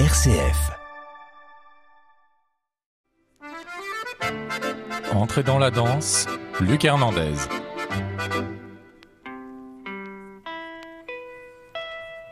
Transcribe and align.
RCF. 0.00 0.72
Entrez 5.12 5.44
dans 5.44 5.60
la 5.60 5.70
danse, 5.70 6.26
Luc 6.60 6.84
Hernandez. 6.84 7.34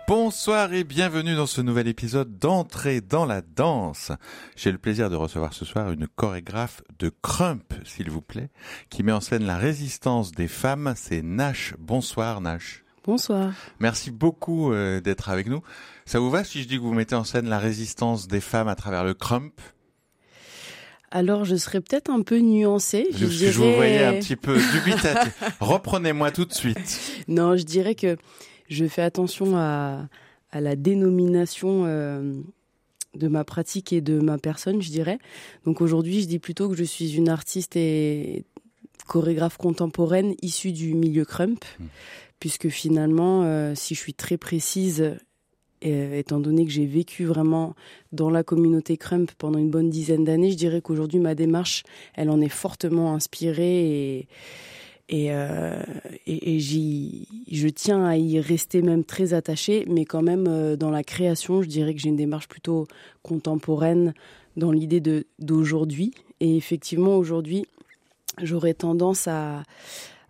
Bonsoir 0.09 0.73
et 0.73 0.83
bienvenue 0.83 1.37
dans 1.37 1.47
ce 1.47 1.61
nouvel 1.61 1.87
épisode 1.87 2.37
d'Entrée 2.37 3.01
dans 3.01 3.27
la 3.27 3.43
danse. 3.43 4.11
J'ai 4.57 4.73
le 4.73 4.79
plaisir 4.79 5.09
de 5.09 5.15
recevoir 5.15 5.53
ce 5.53 5.65
soir 5.65 5.93
une 5.93 6.09
chorégraphe 6.09 6.83
de 6.99 7.13
Crump, 7.23 7.75
s'il 7.85 8.11
vous 8.11 8.23
plaît, 8.23 8.51
qui 8.91 9.05
met 9.05 9.13
en 9.13 9.21
scène 9.21 9.45
la 9.45 9.57
résistance 9.57 10.33
des 10.33 10.49
femmes. 10.49 10.95
C'est 10.97 11.23
Nash. 11.23 11.75
Bonsoir 11.79 12.41
Nash. 12.41 12.82
Bonsoir. 13.05 13.53
Merci 13.81 14.11
beaucoup 14.11 14.73
euh, 14.73 15.01
d'être 15.01 15.29
avec 15.29 15.49
nous. 15.49 15.61
Ça 16.07 16.21
vous 16.21 16.31
va 16.31 16.45
si 16.45 16.63
je 16.63 16.69
dis 16.69 16.77
que 16.77 16.83
vous 16.83 16.95
mettez 16.95 17.15
en 17.15 17.25
scène 17.25 17.49
la 17.49 17.59
résistance 17.59 18.29
des 18.29 18.41
femmes 18.41 18.69
à 18.69 18.77
travers 18.77 19.03
le 19.03 19.15
Crump? 19.15 19.61
Alors, 21.11 21.45
je 21.45 21.57
serais 21.57 21.81
peut-être 21.81 22.11
un 22.11 22.23
peu 22.23 22.39
nuancée. 22.39 23.07
Je, 23.13 23.27
je, 23.27 23.51
je 23.51 23.59
vous 23.59 23.73
voyais 23.75 24.05
un 24.05 24.15
petit 24.15 24.37
peu 24.37 24.57
dubitatif. 24.57 25.43
Reprenez-moi 25.61 26.31
tout 26.31 26.45
de 26.45 26.55
suite. 26.55 27.01
Non, 27.29 27.57
je 27.57 27.65
dirais 27.65 27.95
que 27.95 28.17
je 28.69 28.87
fais 28.87 29.03
attention 29.03 29.57
à, 29.57 30.09
à 30.51 30.61
la 30.61 30.77
dénomination 30.77 31.85
euh, 31.87 32.41
de 33.15 33.29
ma 33.29 33.45
pratique 33.45 33.93
et 33.93 34.01
de 34.01 34.21
ma 34.21 34.39
personne, 34.39 34.81
je 34.81 34.91
dirais. 34.91 35.19
Donc 35.65 35.81
aujourd'hui, 35.81 36.23
je 36.23 36.27
dis 36.27 36.39
plutôt 36.39 36.69
que 36.69 36.77
je 36.77 36.85
suis 36.85 37.15
une 37.15 37.29
artiste 37.29 37.77
et 37.77 38.45
chorégraphe 39.07 39.57
contemporaine 39.57 40.35
issue 40.43 40.73
du 40.73 40.95
milieu 40.95 41.25
crump, 41.25 41.65
mmh. 41.79 41.85
Puisque 42.43 42.71
finalement, 42.71 43.45
euh, 43.45 43.73
si 43.77 43.95
je 43.95 44.01
suis 44.01 44.15
très 44.15 44.37
précise, 44.37 45.15
et, 45.81 46.19
étant 46.19 46.41
donné 46.41 46.65
que 46.65 46.73
j'ai 46.73 46.87
vécu 46.87 47.25
vraiment 47.25 47.77
dans 48.11 48.31
la 48.31 48.43
communauté 48.43 48.97
crump 48.97 49.31
pendant 49.39 49.61
une 49.61 49.71
bonne 49.71 49.91
dizaine 49.91 50.25
d'années, 50.25 50.51
je 50.51 50.57
dirais 50.57 50.81
qu'aujourd'hui, 50.81 51.21
ma 51.21 51.37
démarche, 51.37 51.85
elle 52.15 52.31
en 52.31 52.41
est 52.41 52.49
fortement 52.49 53.15
inspirée 53.15 54.17
et 54.19 54.29
et, 55.09 55.29
euh, 55.31 55.81
je 56.27 57.69
tiens 57.69 58.05
à 58.05 58.17
y 58.17 58.41
rester 58.41 58.83
même 58.83 59.05
très 59.05 59.35
attachée, 59.35 59.85
mais 59.89 60.05
quand 60.05 60.23
même 60.23 60.47
euh, 60.49 60.75
dans 60.75 60.91
la 60.91 61.05
création, 61.05 61.63
je 61.63 61.69
dirais 61.69 61.95
que 61.95 62.01
j'ai 62.01 62.09
une 62.09 62.17
démarche 62.17 62.49
plutôt 62.49 62.89
contemporaine 63.23 64.15
dans 64.57 64.73
l'idée 64.73 65.01
d'aujourd'hui. 65.39 66.13
Et 66.41 66.57
effectivement, 66.57 67.17
aujourd'hui, 67.17 67.67
j'aurais 68.41 68.75
tendance 68.75 69.29
à, 69.29 69.63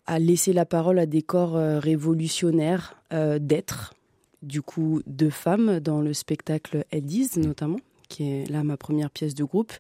à 0.07 0.19
laisser 0.19 0.53
la 0.53 0.65
parole 0.65 0.99
à 0.99 1.07
des 1.07 1.23
corps 1.23 1.57
euh, 1.57 1.79
révolutionnaires 1.79 2.97
euh, 3.13 3.39
d'être, 3.39 3.95
du 4.43 4.63
coup, 4.63 5.03
de 5.07 5.31
femmes 5.31 5.81
dans 5.81 6.01
le 6.01 6.13
spectacle 6.13 6.85
Eddies 6.91 7.31
notamment 7.37 7.79
qui 8.09 8.31
est 8.31 8.51
là 8.51 8.63
ma 8.63 8.77
première 8.77 9.11
pièce 9.11 9.35
de 9.35 9.43
groupe, 9.43 9.73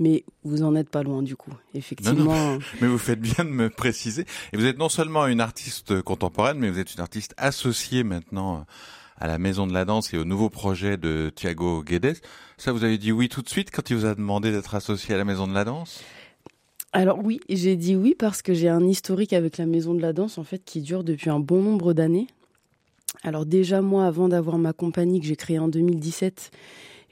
mais 0.00 0.24
vous 0.42 0.64
en 0.64 0.74
êtes 0.74 0.90
pas 0.90 1.04
loin 1.04 1.22
du 1.22 1.36
coup. 1.36 1.52
Effectivement. 1.72 2.58
Mais 2.80 2.88
vous 2.88 2.98
faites 2.98 3.20
bien 3.20 3.44
de 3.44 3.50
me 3.50 3.70
préciser. 3.70 4.26
Et 4.52 4.56
vous 4.56 4.66
êtes 4.66 4.76
non 4.76 4.88
seulement 4.88 5.28
une 5.28 5.40
artiste 5.40 6.02
contemporaine, 6.02 6.58
mais 6.58 6.68
vous 6.68 6.80
êtes 6.80 6.94
une 6.94 7.00
artiste 7.00 7.32
associée 7.36 8.02
maintenant 8.02 8.66
à 9.18 9.26
la 9.26 9.38
Maison 9.38 9.66
de 9.66 9.72
la 9.72 9.84
Danse 9.84 10.12
et 10.12 10.18
au 10.18 10.24
nouveau 10.24 10.50
projet 10.50 10.96
de 10.96 11.32
Thiago 11.34 11.82
Guedes. 11.82 12.18
Ça, 12.58 12.72
vous 12.72 12.84
avez 12.84 12.98
dit 12.98 13.12
oui 13.12 13.28
tout 13.28 13.42
de 13.42 13.48
suite 13.48 13.70
quand 13.70 13.88
il 13.88 13.96
vous 13.96 14.06
a 14.06 14.14
demandé 14.14 14.52
d'être 14.52 14.74
associé 14.74 15.14
à 15.14 15.18
la 15.18 15.24
Maison 15.24 15.46
de 15.46 15.54
la 15.54 15.64
Danse? 15.64 16.02
Alors 16.96 17.18
oui, 17.22 17.40
j'ai 17.50 17.76
dit 17.76 17.94
oui 17.94 18.14
parce 18.18 18.40
que 18.40 18.54
j'ai 18.54 18.70
un 18.70 18.82
historique 18.86 19.34
avec 19.34 19.58
la 19.58 19.66
Maison 19.66 19.92
de 19.92 20.00
la 20.00 20.14
Danse 20.14 20.38
en 20.38 20.44
fait 20.44 20.62
qui 20.64 20.80
dure 20.80 21.04
depuis 21.04 21.28
un 21.28 21.40
bon 21.40 21.60
nombre 21.60 21.92
d'années. 21.92 22.26
Alors 23.22 23.44
déjà 23.44 23.82
moi, 23.82 24.06
avant 24.06 24.28
d'avoir 24.28 24.56
ma 24.56 24.72
compagnie 24.72 25.20
que 25.20 25.26
j'ai 25.26 25.36
créée 25.36 25.58
en 25.58 25.68
2017, 25.68 26.50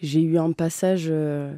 j'ai 0.00 0.22
eu 0.22 0.38
un 0.38 0.52
passage 0.52 1.08
euh, 1.10 1.54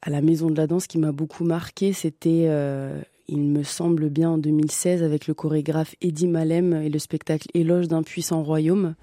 à 0.00 0.08
la 0.08 0.22
Maison 0.22 0.48
de 0.48 0.56
la 0.56 0.66
Danse 0.66 0.86
qui 0.86 0.96
m'a 0.96 1.12
beaucoup 1.12 1.44
marqué. 1.44 1.92
C'était, 1.92 2.46
euh, 2.48 2.98
il 3.28 3.40
me 3.40 3.62
semble 3.62 4.08
bien, 4.08 4.30
en 4.30 4.38
2016 4.38 5.02
avec 5.02 5.26
le 5.26 5.34
chorégraphe 5.34 5.94
Eddie 6.00 6.28
Malem 6.28 6.72
et 6.72 6.88
le 6.88 6.98
spectacle 6.98 7.48
Éloge 7.52 7.88
d'un 7.88 8.02
puissant 8.02 8.42
royaume, 8.42 8.94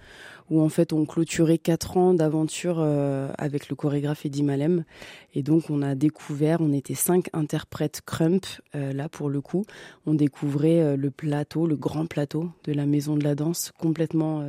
où 0.50 0.62
en 0.62 0.70
fait 0.70 0.94
on 0.94 1.06
clôturait 1.06 1.58
quatre 1.58 1.98
ans 1.98 2.14
d'aventure 2.14 2.78
euh, 2.80 3.32
avec 3.38 3.70
le 3.70 3.76
chorégraphe 3.76 4.26
Eddie 4.26 4.44
Malem. 4.44 4.84
Et 5.34 5.44
donc 5.44 5.70
on 5.70 5.82
a 5.82 5.96
découvert, 5.96 6.62
on 6.62 6.74
était 6.74 6.96
cinq 6.96 7.30
interprètes 7.34 8.02
crump, 8.06 8.46
euh, 8.76 8.94
là 8.94 9.10
pour 9.10 9.30
le 9.30 9.42
coup, 9.42 9.66
on 10.06 10.14
découvrait 10.14 10.82
euh, 10.82 10.96
le 10.96 11.12
plateau, 11.12 11.68
le 11.68 11.76
grand 11.76 12.06
plateau 12.06 12.50
de 12.64 12.74
la 12.74 12.86
Maison 12.86 13.16
de 13.16 13.24
la 13.24 13.36
Danse, 13.36 13.72
complètement 13.78 14.44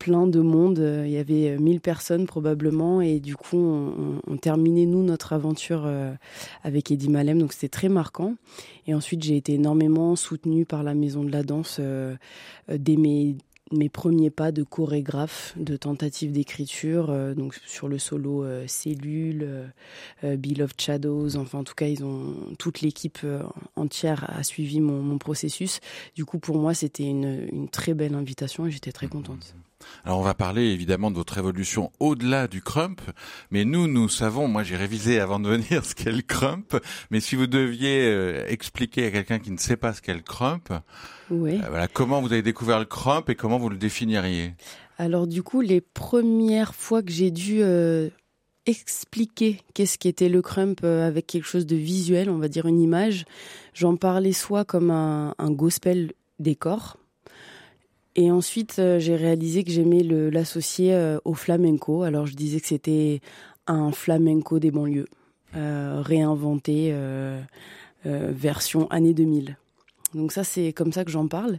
plein 0.00 0.26
de 0.26 0.40
monde. 0.40 0.82
Il 1.04 1.12
y 1.12 1.18
avait 1.18 1.56
1000 1.56 1.80
personnes 1.80 2.26
probablement. 2.26 3.00
Et 3.00 3.20
du 3.20 3.36
coup, 3.36 3.58
on, 3.58 4.20
on 4.26 4.36
terminait, 4.36 4.86
nous, 4.86 5.04
notre 5.04 5.32
aventure 5.32 5.82
euh, 5.84 6.12
avec 6.64 6.90
Eddie 6.90 7.10
Malem. 7.10 7.38
Donc, 7.38 7.52
c'était 7.52 7.68
très 7.68 7.88
marquant. 7.88 8.34
Et 8.88 8.94
ensuite, 8.94 9.22
j'ai 9.22 9.36
été 9.36 9.54
énormément 9.54 10.16
soutenue 10.16 10.64
par 10.64 10.82
la 10.82 10.94
Maison 10.94 11.22
de 11.22 11.30
la 11.30 11.44
Danse 11.44 11.76
euh, 11.78 12.16
dès 12.68 12.96
mes 12.96 13.36
mes 13.72 13.88
premiers 13.88 14.30
pas 14.30 14.52
de 14.52 14.62
chorégraphe, 14.62 15.54
de 15.56 15.76
tentative 15.76 16.32
d'écriture, 16.32 17.10
euh, 17.10 17.34
donc 17.34 17.54
sur 17.66 17.88
le 17.88 17.98
solo 17.98 18.44
euh, 18.44 18.64
Cellule, 18.66 19.72
euh, 20.24 20.36
Beloved 20.36 20.80
Shadows, 20.80 21.36
enfin 21.36 21.60
en 21.60 21.64
tout 21.64 21.74
cas 21.74 21.86
ils 21.86 22.04
ont 22.04 22.34
toute 22.58 22.80
l'équipe 22.80 23.18
euh, 23.24 23.42
entière 23.76 24.28
a 24.30 24.42
suivi 24.42 24.80
mon, 24.80 25.18
processus. 25.18 25.80
Du 26.14 26.24
coup 26.24 26.38
pour 26.38 26.58
moi 26.58 26.74
c'était 26.74 27.04
une 27.04 27.68
très 27.70 27.94
belle 27.94 28.14
invitation 28.14 28.66
et 28.66 28.70
j'étais 28.70 28.92
très 28.92 29.08
contente. 29.08 29.54
Alors 30.04 30.18
on 30.18 30.22
va 30.22 30.34
parler 30.34 30.62
évidemment 30.64 31.10
de 31.10 31.16
votre 31.16 31.38
évolution 31.38 31.90
au-delà 32.00 32.48
du 32.48 32.62
crump, 32.62 33.00
mais 33.50 33.64
nous, 33.64 33.86
nous 33.86 34.08
savons, 34.08 34.48
moi 34.48 34.62
j'ai 34.62 34.76
révisé 34.76 35.20
avant 35.20 35.40
de 35.40 35.48
venir 35.48 35.84
ce 35.86 35.94
qu'est 35.94 36.12
le 36.12 36.22
crump, 36.22 36.76
mais 37.10 37.20
si 37.20 37.36
vous 37.36 37.46
deviez 37.46 38.02
euh, 38.04 38.44
expliquer 38.48 39.06
à 39.06 39.10
quelqu'un 39.10 39.38
qui 39.38 39.50
ne 39.50 39.58
sait 39.58 39.76
pas 39.76 39.92
ce 39.92 40.02
qu'est 40.02 40.14
le 40.14 40.20
crump, 40.20 40.72
oui. 41.30 41.60
euh, 41.62 41.68
voilà, 41.68 41.88
comment 41.88 42.20
vous 42.20 42.32
avez 42.32 42.42
découvert 42.42 42.78
le 42.78 42.84
crump 42.84 43.28
et 43.30 43.34
comment 43.34 43.58
vous 43.58 43.68
le 43.68 43.76
définiriez? 43.76 44.54
Alors 44.98 45.26
du 45.26 45.42
coup, 45.42 45.60
les 45.60 45.80
premières 45.80 46.74
fois 46.74 47.02
que 47.02 47.10
j'ai 47.10 47.30
dû 47.30 47.62
euh, 47.62 48.10
expliquer 48.66 49.60
qu'est-ce 49.74 49.98
qu'était 49.98 50.28
le 50.28 50.42
crump 50.42 50.84
avec 50.84 51.26
quelque 51.26 51.46
chose 51.46 51.66
de 51.66 51.76
visuel, 51.76 52.28
on 52.28 52.38
va 52.38 52.48
dire 52.48 52.66
une 52.66 52.80
image, 52.80 53.24
j'en 53.72 53.96
parlais 53.96 54.32
soit 54.32 54.64
comme 54.64 54.90
un, 54.90 55.34
un 55.38 55.50
gospel 55.50 56.12
décor, 56.38 56.96
et 58.16 58.30
ensuite, 58.30 58.76
euh, 58.78 58.98
j'ai 58.98 59.16
réalisé 59.16 59.62
que 59.64 59.70
j'aimais 59.70 60.02
l'associer 60.02 60.94
euh, 60.94 61.18
au 61.24 61.34
flamenco. 61.34 62.02
Alors, 62.02 62.26
je 62.26 62.34
disais 62.34 62.60
que 62.60 62.66
c'était 62.66 63.20
un 63.66 63.92
flamenco 63.92 64.58
des 64.58 64.70
banlieues, 64.70 65.08
euh, 65.56 66.02
réinventé, 66.04 66.94
version 68.04 68.88
année 68.90 69.14
2000. 69.14 69.56
Donc 70.14 70.32
ça, 70.32 70.42
c'est 70.42 70.72
comme 70.72 70.92
ça 70.92 71.04
que 71.04 71.10
j'en 71.10 71.28
parle, 71.28 71.58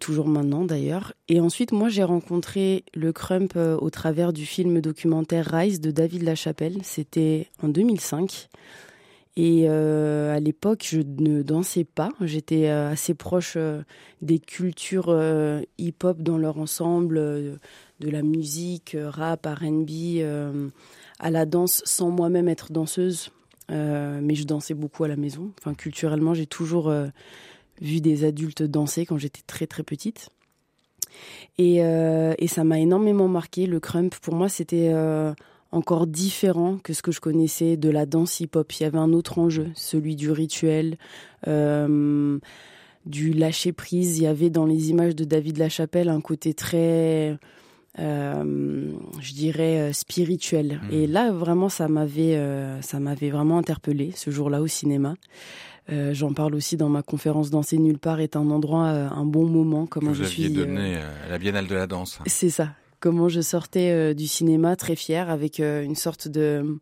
toujours 0.00 0.26
maintenant 0.26 0.64
d'ailleurs. 0.64 1.12
Et 1.28 1.38
ensuite, 1.38 1.70
moi, 1.70 1.88
j'ai 1.88 2.02
rencontré 2.02 2.84
le 2.94 3.12
crump 3.12 3.56
au 3.56 3.90
travers 3.90 4.32
du 4.32 4.44
film 4.44 4.80
documentaire 4.80 5.46
Rise 5.52 5.80
de 5.80 5.92
David 5.92 6.22
Lachapelle. 6.22 6.78
C'était 6.82 7.46
en 7.62 7.68
2005. 7.68 8.48
Et 9.36 9.64
euh, 9.68 10.34
à 10.34 10.38
l'époque, 10.38 10.86
je 10.88 11.00
ne 11.00 11.42
dansais 11.42 11.84
pas. 11.84 12.10
J'étais 12.20 12.68
euh, 12.68 12.90
assez 12.90 13.14
proche 13.14 13.54
euh, 13.56 13.82
des 14.22 14.38
cultures 14.38 15.14
hip-hop 15.78 16.22
dans 16.22 16.38
leur 16.38 16.58
ensemble, 16.58 17.16
de 17.16 18.10
la 18.10 18.22
musique, 18.22 18.96
rap, 19.00 19.46
R&B, 19.46 20.20
à 21.18 21.30
la 21.30 21.46
danse, 21.46 21.82
sans 21.84 22.10
moi-même 22.10 22.48
être 22.48 22.72
danseuse. 22.72 23.30
Mais 23.68 24.34
je 24.34 24.44
dansais 24.44 24.74
beaucoup 24.74 25.04
à 25.04 25.08
la 25.08 25.16
maison. 25.16 25.50
Enfin, 25.58 25.74
culturellement, 25.74 26.32
j'ai 26.32 26.46
toujours 26.46 26.92
vu 27.80 28.00
des 28.00 28.24
adultes 28.24 28.62
danser 28.62 29.04
quand 29.04 29.18
j'étais 29.18 29.42
très 29.46 29.66
très 29.66 29.82
petite. 29.82 30.30
Et, 31.58 31.78
et 31.78 32.48
ça 32.48 32.64
m'a 32.64 32.78
énormément 32.78 33.28
marqué. 33.28 33.66
Le 33.66 33.80
crump, 33.80 34.14
pour 34.20 34.34
moi, 34.34 34.48
c'était 34.48 34.92
encore 35.74 36.06
différent 36.06 36.78
que 36.82 36.92
ce 36.92 37.02
que 37.02 37.12
je 37.12 37.20
connaissais 37.20 37.76
de 37.76 37.90
la 37.90 38.06
danse 38.06 38.40
hip-hop. 38.40 38.72
Il 38.72 38.82
y 38.82 38.86
avait 38.86 38.98
un 38.98 39.12
autre 39.12 39.38
enjeu, 39.38 39.68
celui 39.74 40.16
du 40.16 40.30
rituel, 40.30 40.96
euh, 41.48 42.38
du 43.06 43.32
lâcher 43.32 43.72
prise. 43.72 44.18
Il 44.18 44.24
y 44.24 44.26
avait 44.26 44.50
dans 44.50 44.66
les 44.66 44.90
images 44.90 45.14
de 45.16 45.24
David 45.24 45.58
Lachapelle 45.58 46.08
un 46.08 46.20
côté 46.20 46.54
très, 46.54 47.36
euh, 47.98 48.92
je 49.20 49.32
dirais, 49.32 49.92
spirituel. 49.92 50.80
Mmh. 50.82 50.94
Et 50.94 51.06
là, 51.06 51.30
vraiment, 51.32 51.68
ça 51.68 51.88
m'avait, 51.88 52.36
euh, 52.36 52.80
ça 52.82 53.00
m'avait 53.00 53.30
vraiment 53.30 53.58
interpellé 53.58 54.12
ce 54.14 54.30
jour-là 54.30 54.62
au 54.62 54.66
cinéma. 54.66 55.14
Euh, 55.92 56.14
J'en 56.14 56.32
parle 56.32 56.54
aussi 56.54 56.76
dans 56.78 56.88
ma 56.88 57.02
conférence 57.02 57.50
Danser 57.50 57.76
nulle 57.76 57.98
part 57.98 58.20
est 58.20 58.36
un 58.36 58.50
endroit, 58.50 58.86
euh, 58.86 59.08
un 59.10 59.26
bon 59.26 59.46
moment. 59.46 59.86
Comment 59.86 60.12
Vous 60.12 60.14
je 60.14 60.24
aviez 60.24 60.46
suis. 60.46 60.54
donné 60.54 60.96
à 60.96 61.28
la 61.28 61.38
Biennale 61.38 61.66
de 61.66 61.74
la 61.74 61.86
danse. 61.86 62.20
C'est 62.26 62.48
ça 62.48 62.70
comment 63.04 63.28
je 63.28 63.42
sortais 63.42 63.90
euh, 63.90 64.14
du 64.14 64.26
cinéma 64.26 64.76
très 64.76 64.96
fière 64.96 65.28
avec 65.28 65.60
euh, 65.60 65.82
une 65.82 65.94
sorte 65.94 66.26
de 66.26 66.78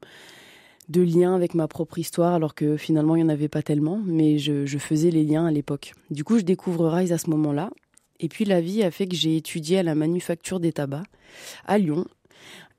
de 0.89 1.03
lien 1.03 1.35
avec 1.35 1.55
ma 1.55 1.67
propre 1.67 1.99
histoire 1.99 2.35
alors 2.35 2.55
que 2.55 2.77
finalement 2.77 3.17
il 3.17 3.25
n'y 3.25 3.25
en 3.25 3.29
avait 3.29 3.49
pas 3.49 3.63
tellement 3.63 4.01
mais 4.07 4.39
je, 4.39 4.79
faisais 4.79 5.11
les 5.11 5.25
liens 5.25 5.47
à 5.47 5.51
l'époque 5.51 5.95
du 6.11 6.23
coup 6.23 6.39
je 6.39 6.45
découvre 6.45 6.89
Rise 6.89 7.13
à 7.13 7.19
ce 7.19 7.29
moment 7.29 7.53
là 7.53 7.71
et 8.21 8.29
puis 8.29 8.45
la 8.45 8.61
vie 8.61 8.85
a 8.85 8.93
fait 8.93 9.09
que 9.09 9.17
j'ai 9.17 9.37
étudié 9.37 9.81
à 9.81 9.83
la 9.83 9.97
manufacture 9.97 10.61
des 10.61 10.73
tabacs 10.73 11.09
à 11.67 11.77
Lyon 11.79 12.07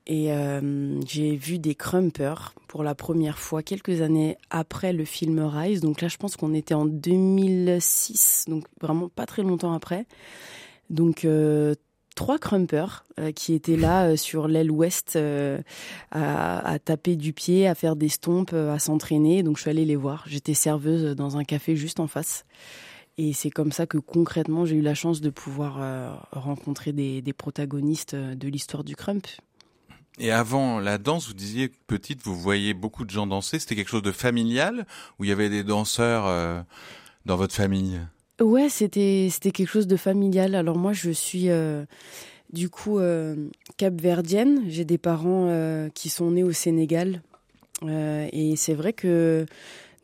et 0.06 0.32
euh, 0.32 0.98
j'ai 1.06 1.36
vu 1.36 1.58
des 1.58 1.74
crumpers 1.74 2.54
pour 2.66 2.82
la 2.82 2.94
première 2.94 3.38
fois 3.38 3.62
quelques 3.62 4.00
années 4.00 4.36
après 4.50 4.92
le 4.92 5.06
film 5.06 5.38
Rise. 5.40 5.80
Donc 5.80 6.02
là, 6.02 6.08
je 6.08 6.18
pense 6.18 6.36
qu'on 6.36 6.52
était 6.52 6.74
en 6.74 6.84
2006, 6.84 8.44
donc 8.48 8.66
vraiment 8.82 9.08
pas 9.08 9.24
très 9.24 9.42
longtemps 9.42 9.72
après. 9.72 10.04
Donc 10.90 11.24
trois 12.14 12.38
crumpers 12.38 13.04
euh, 13.18 13.32
qui 13.32 13.54
étaient 13.54 13.76
là 13.76 14.16
sur 14.16 14.48
l'aile 14.48 14.70
ouest 14.70 15.16
à, 15.16 16.58
à, 16.70 16.78
taper 16.78 17.16
du 17.16 17.32
pied, 17.32 17.66
à 17.66 17.74
faire 17.74 17.96
des 17.96 18.08
stompes, 18.08 18.52
à 18.52 18.78
s'entraîner. 18.78 19.42
Donc 19.42 19.56
je 19.56 19.62
suis 19.62 19.70
allée 19.70 19.84
les 19.84 19.96
voir. 19.96 20.24
J'étais 20.26 20.54
serveuse 20.54 21.16
dans 21.16 21.36
un 21.36 21.44
café 21.44 21.76
juste 21.76 22.00
en 22.00 22.06
face. 22.06 22.44
Et 23.16 23.32
c'est 23.32 23.50
comme 23.50 23.70
ça 23.70 23.86
que 23.86 23.98
concrètement 23.98 24.64
j'ai 24.64 24.76
eu 24.76 24.82
la 24.82 24.94
chance 24.94 25.20
de 25.20 25.30
pouvoir 25.30 26.26
rencontrer 26.32 26.92
des, 26.92 27.32
protagonistes 27.32 28.14
de 28.14 28.48
l'histoire 28.48 28.82
du 28.82 28.96
crump. 28.96 29.26
Et 30.18 30.30
avant 30.30 30.78
la 30.78 30.98
danse, 30.98 31.26
vous 31.26 31.34
disiez 31.34 31.70
petite, 31.86 32.22
vous 32.22 32.36
voyez 32.36 32.72
beaucoup 32.72 33.04
de 33.04 33.10
gens 33.10 33.26
danser. 33.26 33.58
C'était 33.58 33.74
quelque 33.74 33.90
chose 33.90 34.02
de 34.02 34.12
familial 34.12 34.86
où 35.18 35.24
il 35.24 35.28
y 35.28 35.32
avait 35.32 35.48
des 35.48 35.64
danseurs 35.64 36.26
euh, 36.26 36.62
dans 37.26 37.36
votre 37.36 37.54
famille? 37.54 38.00
Ouais, 38.40 38.68
c'était 38.68 39.28
c'était 39.30 39.52
quelque 39.52 39.68
chose 39.68 39.86
de 39.86 39.96
familial. 39.96 40.54
Alors 40.56 40.76
moi, 40.76 40.92
je 40.92 41.10
suis 41.10 41.50
euh, 41.50 41.84
du 42.52 42.68
coup 42.68 42.98
euh, 42.98 43.36
capverdienne. 43.76 44.64
J'ai 44.68 44.84
des 44.84 44.98
parents 44.98 45.46
euh, 45.48 45.88
qui 45.94 46.08
sont 46.08 46.32
nés 46.32 46.42
au 46.42 46.52
Sénégal, 46.52 47.22
et 47.86 48.54
c'est 48.56 48.74
vrai 48.74 48.92
que 48.92 49.46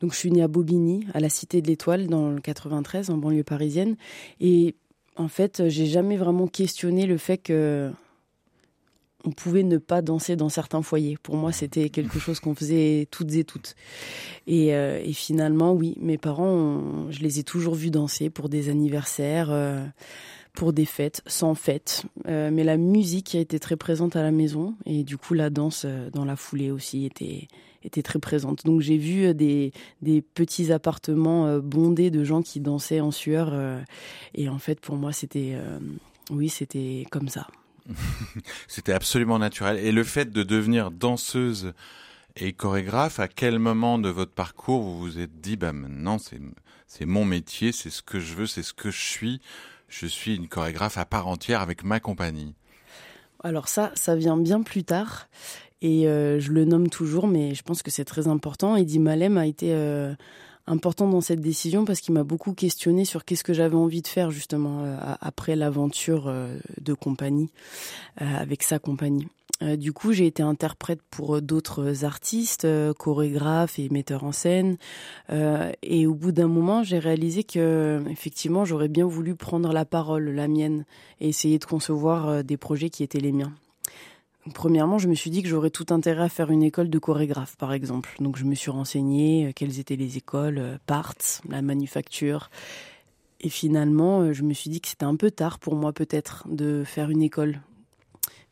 donc 0.01 0.13
je 0.13 0.17
suis 0.17 0.31
née 0.31 0.43
à 0.43 0.47
Bobigny, 0.47 1.05
à 1.13 1.19
la 1.19 1.29
Cité 1.29 1.61
de 1.61 1.67
l'Étoile, 1.67 2.07
dans 2.07 2.29
le 2.29 2.39
93, 2.39 3.09
en 3.09 3.17
banlieue 3.17 3.43
parisienne. 3.43 3.95
Et 4.39 4.75
en 5.17 5.27
fait, 5.27 5.67
j'ai 5.67 5.85
jamais 5.85 6.15
vraiment 6.15 6.47
questionné 6.47 7.07
le 7.07 7.17
fait 7.17 7.37
que 7.37 7.91
on 9.25 9.31
pouvait 9.31 9.63
ne 9.63 9.77
pas 9.77 10.01
danser 10.01 10.35
dans 10.35 10.49
certains 10.49 10.81
foyers. 10.81 11.17
Pour 11.21 11.35
moi, 11.35 11.51
c'était 11.51 11.89
quelque 11.89 12.19
chose 12.19 12.39
qu'on 12.39 12.55
faisait 12.55 13.07
toutes 13.11 13.33
et 13.33 13.43
toutes. 13.43 13.75
Et, 14.47 14.73
euh, 14.73 15.03
finalement, 15.13 15.73
oui, 15.73 15.95
mes 15.99 16.17
parents, 16.17 17.09
je 17.09 17.19
les 17.19 17.39
ai 17.39 17.43
toujours 17.43 17.75
vus 17.75 17.91
danser 17.91 18.29
pour 18.29 18.49
des 18.49 18.69
anniversaires, 18.69 19.49
euh, 19.51 19.85
pour 20.53 20.73
des 20.73 20.85
fêtes, 20.85 21.21
sans 21.27 21.53
fêtes. 21.53 22.03
Euh, 22.27 22.49
mais 22.51 22.63
la 22.63 22.77
musique 22.77 23.35
a 23.35 23.39
été 23.39 23.59
très 23.59 23.75
présente 23.75 24.15
à 24.15 24.23
la 24.23 24.31
maison 24.31 24.75
et 24.85 25.03
du 25.03 25.17
coup, 25.17 25.33
la 25.33 25.49
danse 25.49 25.85
dans 26.13 26.25
la 26.25 26.35
foulée 26.35 26.71
aussi 26.71 27.05
était 27.05 27.47
était 27.83 28.03
très 28.03 28.19
présente. 28.19 28.63
Donc 28.63 28.81
j'ai 28.81 28.97
vu 28.97 29.33
des, 29.33 29.71
des 30.03 30.21
petits 30.21 30.71
appartements 30.71 31.57
bondés 31.57 32.11
de 32.11 32.23
gens 32.23 32.43
qui 32.43 32.59
dansaient 32.59 32.99
en 32.99 33.09
sueur. 33.09 33.55
et 34.35 34.49
en 34.49 34.59
fait, 34.59 34.79
pour 34.79 34.97
moi, 34.97 35.11
c'était... 35.13 35.55
oui, 36.29 36.47
c'était 36.47 37.07
comme 37.09 37.27
ça. 37.27 37.47
C'était 38.67 38.93
absolument 38.93 39.39
naturel. 39.39 39.77
Et 39.77 39.91
le 39.91 40.03
fait 40.03 40.31
de 40.31 40.43
devenir 40.43 40.91
danseuse 40.91 41.73
et 42.35 42.53
chorégraphe, 42.53 43.19
à 43.19 43.27
quel 43.27 43.59
moment 43.59 43.99
de 43.99 44.09
votre 44.09 44.31
parcours 44.31 44.81
vous 44.81 44.99
vous 44.99 45.19
êtes 45.19 45.41
dit, 45.41 45.57
bah 45.57 45.73
maintenant 45.73 46.17
c'est 46.87 47.05
mon 47.05 47.25
métier, 47.25 47.71
c'est 47.71 47.89
ce 47.89 48.01
que 48.01 48.19
je 48.19 48.35
veux, 48.35 48.45
c'est 48.45 48.63
ce 48.63 48.73
que 48.73 48.91
je 48.91 49.01
suis. 49.01 49.41
Je 49.89 50.05
suis 50.05 50.35
une 50.35 50.47
chorégraphe 50.47 50.97
à 50.97 51.05
part 51.05 51.27
entière 51.27 51.61
avec 51.61 51.83
ma 51.83 51.99
compagnie? 51.99 52.55
Alors 53.43 53.67
ça, 53.67 53.91
ça 53.95 54.15
vient 54.15 54.37
bien 54.37 54.61
plus 54.61 54.83
tard. 54.83 55.27
Et 55.81 56.07
euh, 56.07 56.39
je 56.39 56.51
le 56.51 56.63
nomme 56.63 56.89
toujours, 56.89 57.27
mais 57.27 57.55
je 57.55 57.63
pense 57.63 57.81
que 57.81 57.89
c'est 57.89 58.05
très 58.05 58.27
important. 58.27 58.75
Eddie 58.75 58.99
Malem 58.99 59.37
a 59.37 59.47
été 59.47 59.73
euh, 59.73 60.13
important 60.71 61.07
dans 61.07 61.21
cette 61.21 61.41
décision 61.41 61.85
parce 61.85 61.99
qu'il 61.99 62.13
m'a 62.13 62.23
beaucoup 62.23 62.53
questionné 62.53 63.05
sur 63.05 63.25
qu'est-ce 63.25 63.43
que 63.43 63.53
j'avais 63.53 63.75
envie 63.75 64.01
de 64.01 64.07
faire 64.07 64.31
justement 64.31 64.83
euh, 64.83 64.97
après 65.19 65.55
l'aventure 65.55 66.27
euh, 66.27 66.57
de 66.79 66.93
compagnie 66.93 67.49
euh, 68.21 68.25
avec 68.37 68.63
sa 68.63 68.79
compagnie. 68.79 69.27
Du 69.77 69.93
coup, 69.93 70.11
j'ai 70.11 70.25
été 70.25 70.41
interprète 70.41 71.01
pour 71.11 71.39
d'autres 71.39 72.03
artistes, 72.03 72.67
chorégraphes 72.97 73.77
et 73.77 73.89
metteurs 73.89 74.23
en 74.23 74.31
scène. 74.31 74.77
et 75.29 76.07
au 76.07 76.15
bout 76.15 76.31
d'un 76.31 76.47
moment, 76.47 76.81
j'ai 76.81 76.97
réalisé 76.97 77.43
que, 77.43 78.03
effectivement, 78.09 78.65
j'aurais 78.65 78.87
bien 78.87 79.05
voulu 79.05 79.35
prendre 79.35 79.71
la 79.71 79.85
parole, 79.85 80.31
la 80.31 80.47
mienne, 80.47 80.83
et 81.19 81.29
essayer 81.29 81.59
de 81.59 81.65
concevoir 81.65 82.43
des 82.43 82.57
projets 82.57 82.89
qui 82.89 83.03
étaient 83.03 83.19
les 83.19 83.31
miens. 83.31 83.53
Premièrement, 84.55 84.97
je 84.97 85.07
me 85.07 85.13
suis 85.13 85.29
dit 85.29 85.43
que 85.43 85.49
j'aurais 85.49 85.69
tout 85.69 85.85
intérêt 85.91 86.23
à 86.23 86.29
faire 86.29 86.49
une 86.49 86.63
école 86.63 86.89
de 86.89 86.97
chorégraphe, 86.97 87.55
par 87.57 87.73
exemple. 87.73 88.15
Donc, 88.19 88.37
je 88.37 88.43
me 88.43 88.55
suis 88.55 88.71
renseignée 88.71 89.47
euh, 89.47 89.51
quelles 89.55 89.79
étaient 89.79 89.95
les 89.95 90.17
écoles, 90.17 90.57
euh, 90.57 90.77
Parts, 90.87 91.41
la 91.47 91.61
manufacture. 91.61 92.49
Et 93.39 93.49
finalement, 93.49 94.21
euh, 94.21 94.33
je 94.33 94.41
me 94.41 94.53
suis 94.53 94.71
dit 94.71 94.81
que 94.81 94.87
c'était 94.87 95.05
un 95.05 95.15
peu 95.15 95.29
tard 95.29 95.59
pour 95.59 95.75
moi, 95.75 95.93
peut-être, 95.93 96.47
de 96.49 96.83
faire 96.83 97.11
une 97.11 97.21
école. 97.21 97.61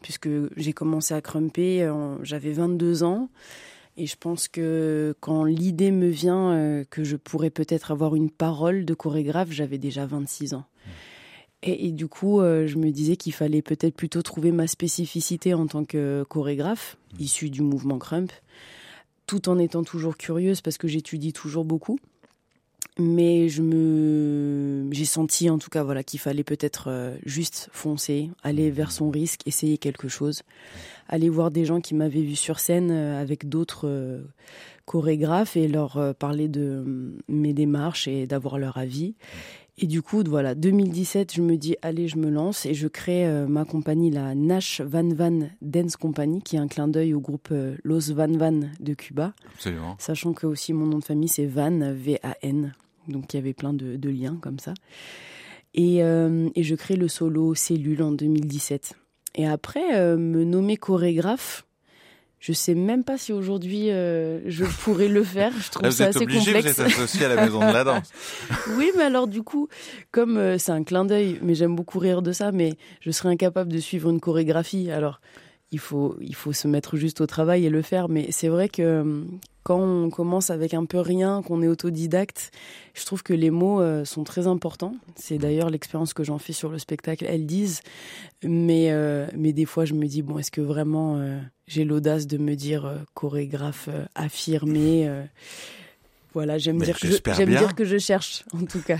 Puisque 0.03 0.29
j'ai 0.57 0.73
commencé 0.73 1.15
à 1.15 1.21
crumper, 1.21 1.91
j'avais 2.21 2.53
22 2.53 3.03
ans. 3.03 3.27
Et 3.97 4.05
je 4.05 4.15
pense 4.15 4.47
que 4.47 5.13
quand 5.19 5.43
l'idée 5.43 5.91
me 5.91 6.07
vient 6.07 6.85
que 6.89 7.03
je 7.03 7.17
pourrais 7.17 7.49
peut-être 7.49 7.91
avoir 7.91 8.15
une 8.15 8.29
parole 8.29 8.85
de 8.85 8.93
chorégraphe, 8.93 9.51
j'avais 9.51 9.77
déjà 9.77 10.05
26 10.05 10.53
ans. 10.53 10.63
Et, 11.61 11.91
du 11.91 12.07
coup, 12.07 12.39
euh, 12.39 12.67
je 12.67 12.77
me 12.77 12.89
disais 12.89 13.17
qu'il 13.17 13.33
fallait 13.33 13.61
peut-être 13.61 13.95
plutôt 13.95 14.21
trouver 14.21 14.53
ma 14.53 14.65
spécificité 14.65 15.53
en 15.53 15.67
tant 15.67 15.83
que 15.83 16.23
chorégraphe, 16.29 16.97
mmh. 17.13 17.21
issue 17.21 17.49
du 17.49 17.61
mouvement 17.61 17.97
Crump, 17.97 18.31
tout 19.27 19.49
en 19.49 19.59
étant 19.59 19.83
toujours 19.83 20.15
curieuse 20.15 20.61
parce 20.61 20.77
que 20.77 20.87
j'étudie 20.87 21.33
toujours 21.33 21.65
beaucoup. 21.65 21.99
Mais 22.97 23.49
je 23.49 23.61
me, 23.61 24.89
j'ai 24.91 25.05
senti 25.05 25.49
en 25.49 25.57
tout 25.57 25.69
cas 25.69 25.83
voilà 25.83 26.03
qu'il 26.03 26.19
fallait 26.19 26.43
peut-être 26.43 26.85
euh, 26.87 27.17
juste 27.25 27.69
foncer, 27.73 28.29
aller 28.41 28.71
mmh. 28.71 28.73
vers 28.73 28.91
son 28.93 29.09
risque, 29.09 29.45
essayer 29.45 29.77
quelque 29.77 30.07
chose, 30.07 30.43
aller 31.09 31.27
voir 31.27 31.51
des 31.51 31.65
gens 31.65 31.81
qui 31.81 31.93
m'avaient 31.93 32.21
vu 32.21 32.37
sur 32.37 32.59
scène 32.59 32.89
euh, 32.91 33.21
avec 33.21 33.49
d'autres 33.49 34.21
chorégraphes 34.85 35.57
et 35.57 35.67
leur 35.67 36.15
parler 36.15 36.47
de 36.47 37.13
mes 37.27 37.53
démarches 37.53 38.07
et 38.07 38.25
d'avoir 38.25 38.57
leur 38.57 38.77
avis. 38.77 39.13
Et 39.81 39.87
du 39.87 40.01
coup, 40.01 40.21
voilà, 40.27 40.55
2017, 40.55 41.35
je 41.35 41.41
me 41.41 41.55
dis, 41.55 41.77
allez, 41.81 42.09
je 42.09 42.17
me 42.17 42.29
lance 42.29 42.65
et 42.65 42.73
je 42.73 42.89
crée 42.89 43.25
euh, 43.25 43.47
ma 43.47 43.63
compagnie, 43.63 44.11
la 44.11 44.35
Nash 44.35 44.81
Van 44.81 45.07
Van 45.07 45.47
Dance 45.61 45.95
Company, 45.95 46.41
qui 46.41 46.57
est 46.57 46.59
un 46.59 46.67
clin 46.67 46.89
d'œil 46.89 47.13
au 47.13 47.21
groupe 47.21 47.47
euh, 47.53 47.77
Los 47.85 48.13
Van 48.13 48.27
Van 48.27 48.59
de 48.81 48.93
Cuba. 48.93 49.33
Absolument. 49.53 49.95
Sachant 49.97 50.33
que 50.33 50.47
aussi 50.47 50.73
mon 50.73 50.85
nom 50.85 50.99
de 50.99 51.05
famille, 51.05 51.29
c'est 51.29 51.45
Van, 51.45 51.93
V-A-N. 51.93 52.73
Donc 53.07 53.33
il 53.33 53.37
y 53.37 53.39
avait 53.39 53.53
plein 53.53 53.71
de, 53.71 54.09
liens 54.09 54.37
comme 54.41 54.59
ça. 54.59 54.73
Et, 55.73 56.03
euh, 56.03 56.49
et, 56.55 56.63
je 56.63 56.75
crée 56.75 56.97
le 56.97 57.07
solo 57.07 57.55
Cellule 57.55 58.03
en 58.03 58.11
2017. 58.11 58.95
Et 59.35 59.47
après, 59.47 60.17
me 60.17 60.43
nommer 60.43 60.75
chorégraphe, 60.75 61.65
je 62.39 62.53
sais 62.53 62.73
même 62.73 63.03
pas 63.03 63.17
si 63.17 63.33
aujourd'hui 63.33 63.91
euh, 63.91 64.39
je 64.47 64.63
pourrais 64.63 65.09
le 65.09 65.23
faire. 65.23 65.51
Je 65.59 65.69
trouve 65.69 65.89
ça 65.91 66.05
assez 66.05 66.23
obligé, 66.23 66.53
complexe. 66.53 66.77
Vous 66.77 66.83
êtes 66.83 66.87
associé 66.93 67.25
à 67.25 67.35
la 67.35 67.43
maison 67.43 67.59
de 67.59 67.73
la 67.73 67.83
danse. 67.83 68.11
oui, 68.77 68.91
mais 68.95 69.03
alors 69.03 69.27
du 69.27 69.43
coup, 69.43 69.67
comme 70.11 70.37
euh, 70.37 70.57
c'est 70.57 70.71
un 70.71 70.83
clin 70.83 71.03
d'œil, 71.03 71.39
mais 71.41 71.53
j'aime 71.53 71.75
beaucoup 71.75 71.99
rire 71.99 72.21
de 72.21 72.31
ça, 72.31 72.51
mais 72.51 72.73
je 73.01 73.11
serais 73.11 73.29
incapable 73.29 73.71
de 73.71 73.79
suivre 73.79 74.09
une 74.09 74.21
chorégraphie. 74.21 74.89
Alors, 74.89 75.19
il 75.71 75.79
faut 75.79 76.17
il 76.21 76.35
faut 76.35 76.53
se 76.53 76.67
mettre 76.67 76.97
juste 76.97 77.21
au 77.21 77.27
travail 77.27 77.65
et 77.65 77.69
le 77.69 77.81
faire. 77.81 78.09
Mais 78.09 78.27
c'est 78.31 78.47
vrai 78.47 78.69
que 78.69 78.81
euh, 78.81 79.23
quand 79.63 79.79
on 79.79 80.09
commence 80.09 80.49
avec 80.49 80.73
un 80.73 80.85
peu 80.85 80.99
rien, 80.99 81.43
qu'on 81.43 81.61
est 81.61 81.67
autodidacte, 81.67 82.51
je 82.95 83.05
trouve 83.05 83.21
que 83.21 83.33
les 83.33 83.51
mots 83.51 83.81
euh, 83.81 84.05
sont 84.05 84.23
très 84.23 84.47
importants. 84.47 84.95
C'est 85.15 85.37
d'ailleurs 85.37 85.69
l'expérience 85.69 86.13
que 86.13 86.23
j'en 86.23 86.39
fais 86.39 86.53
sur 86.53 86.69
le 86.69 86.79
spectacle. 86.79 87.25
Elles 87.27 87.45
disent, 87.45 87.81
mais 88.43 88.87
euh, 88.91 89.27
mais 89.35 89.53
des 89.53 89.65
fois 89.65 89.85
je 89.85 89.93
me 89.93 90.07
dis 90.07 90.21
bon, 90.21 90.39
est-ce 90.39 90.51
que 90.51 90.61
vraiment 90.61 91.17
euh, 91.17 91.39
j'ai 91.67 91.83
l'audace 91.83 92.25
de 92.25 92.37
me 92.37 92.55
dire 92.55 92.91
chorégraphe 93.13 93.89
affirmé 94.15 95.07
Voilà, 96.33 96.57
j'aime 96.57 96.81
dire 96.81 96.97
que 96.99 97.07
je, 97.07 97.17
j'aime 97.35 97.49
dire 97.49 97.75
que 97.75 97.85
je 97.85 97.97
cherche 97.97 98.43
en 98.53 98.65
tout 98.65 98.81
cas. 98.81 98.97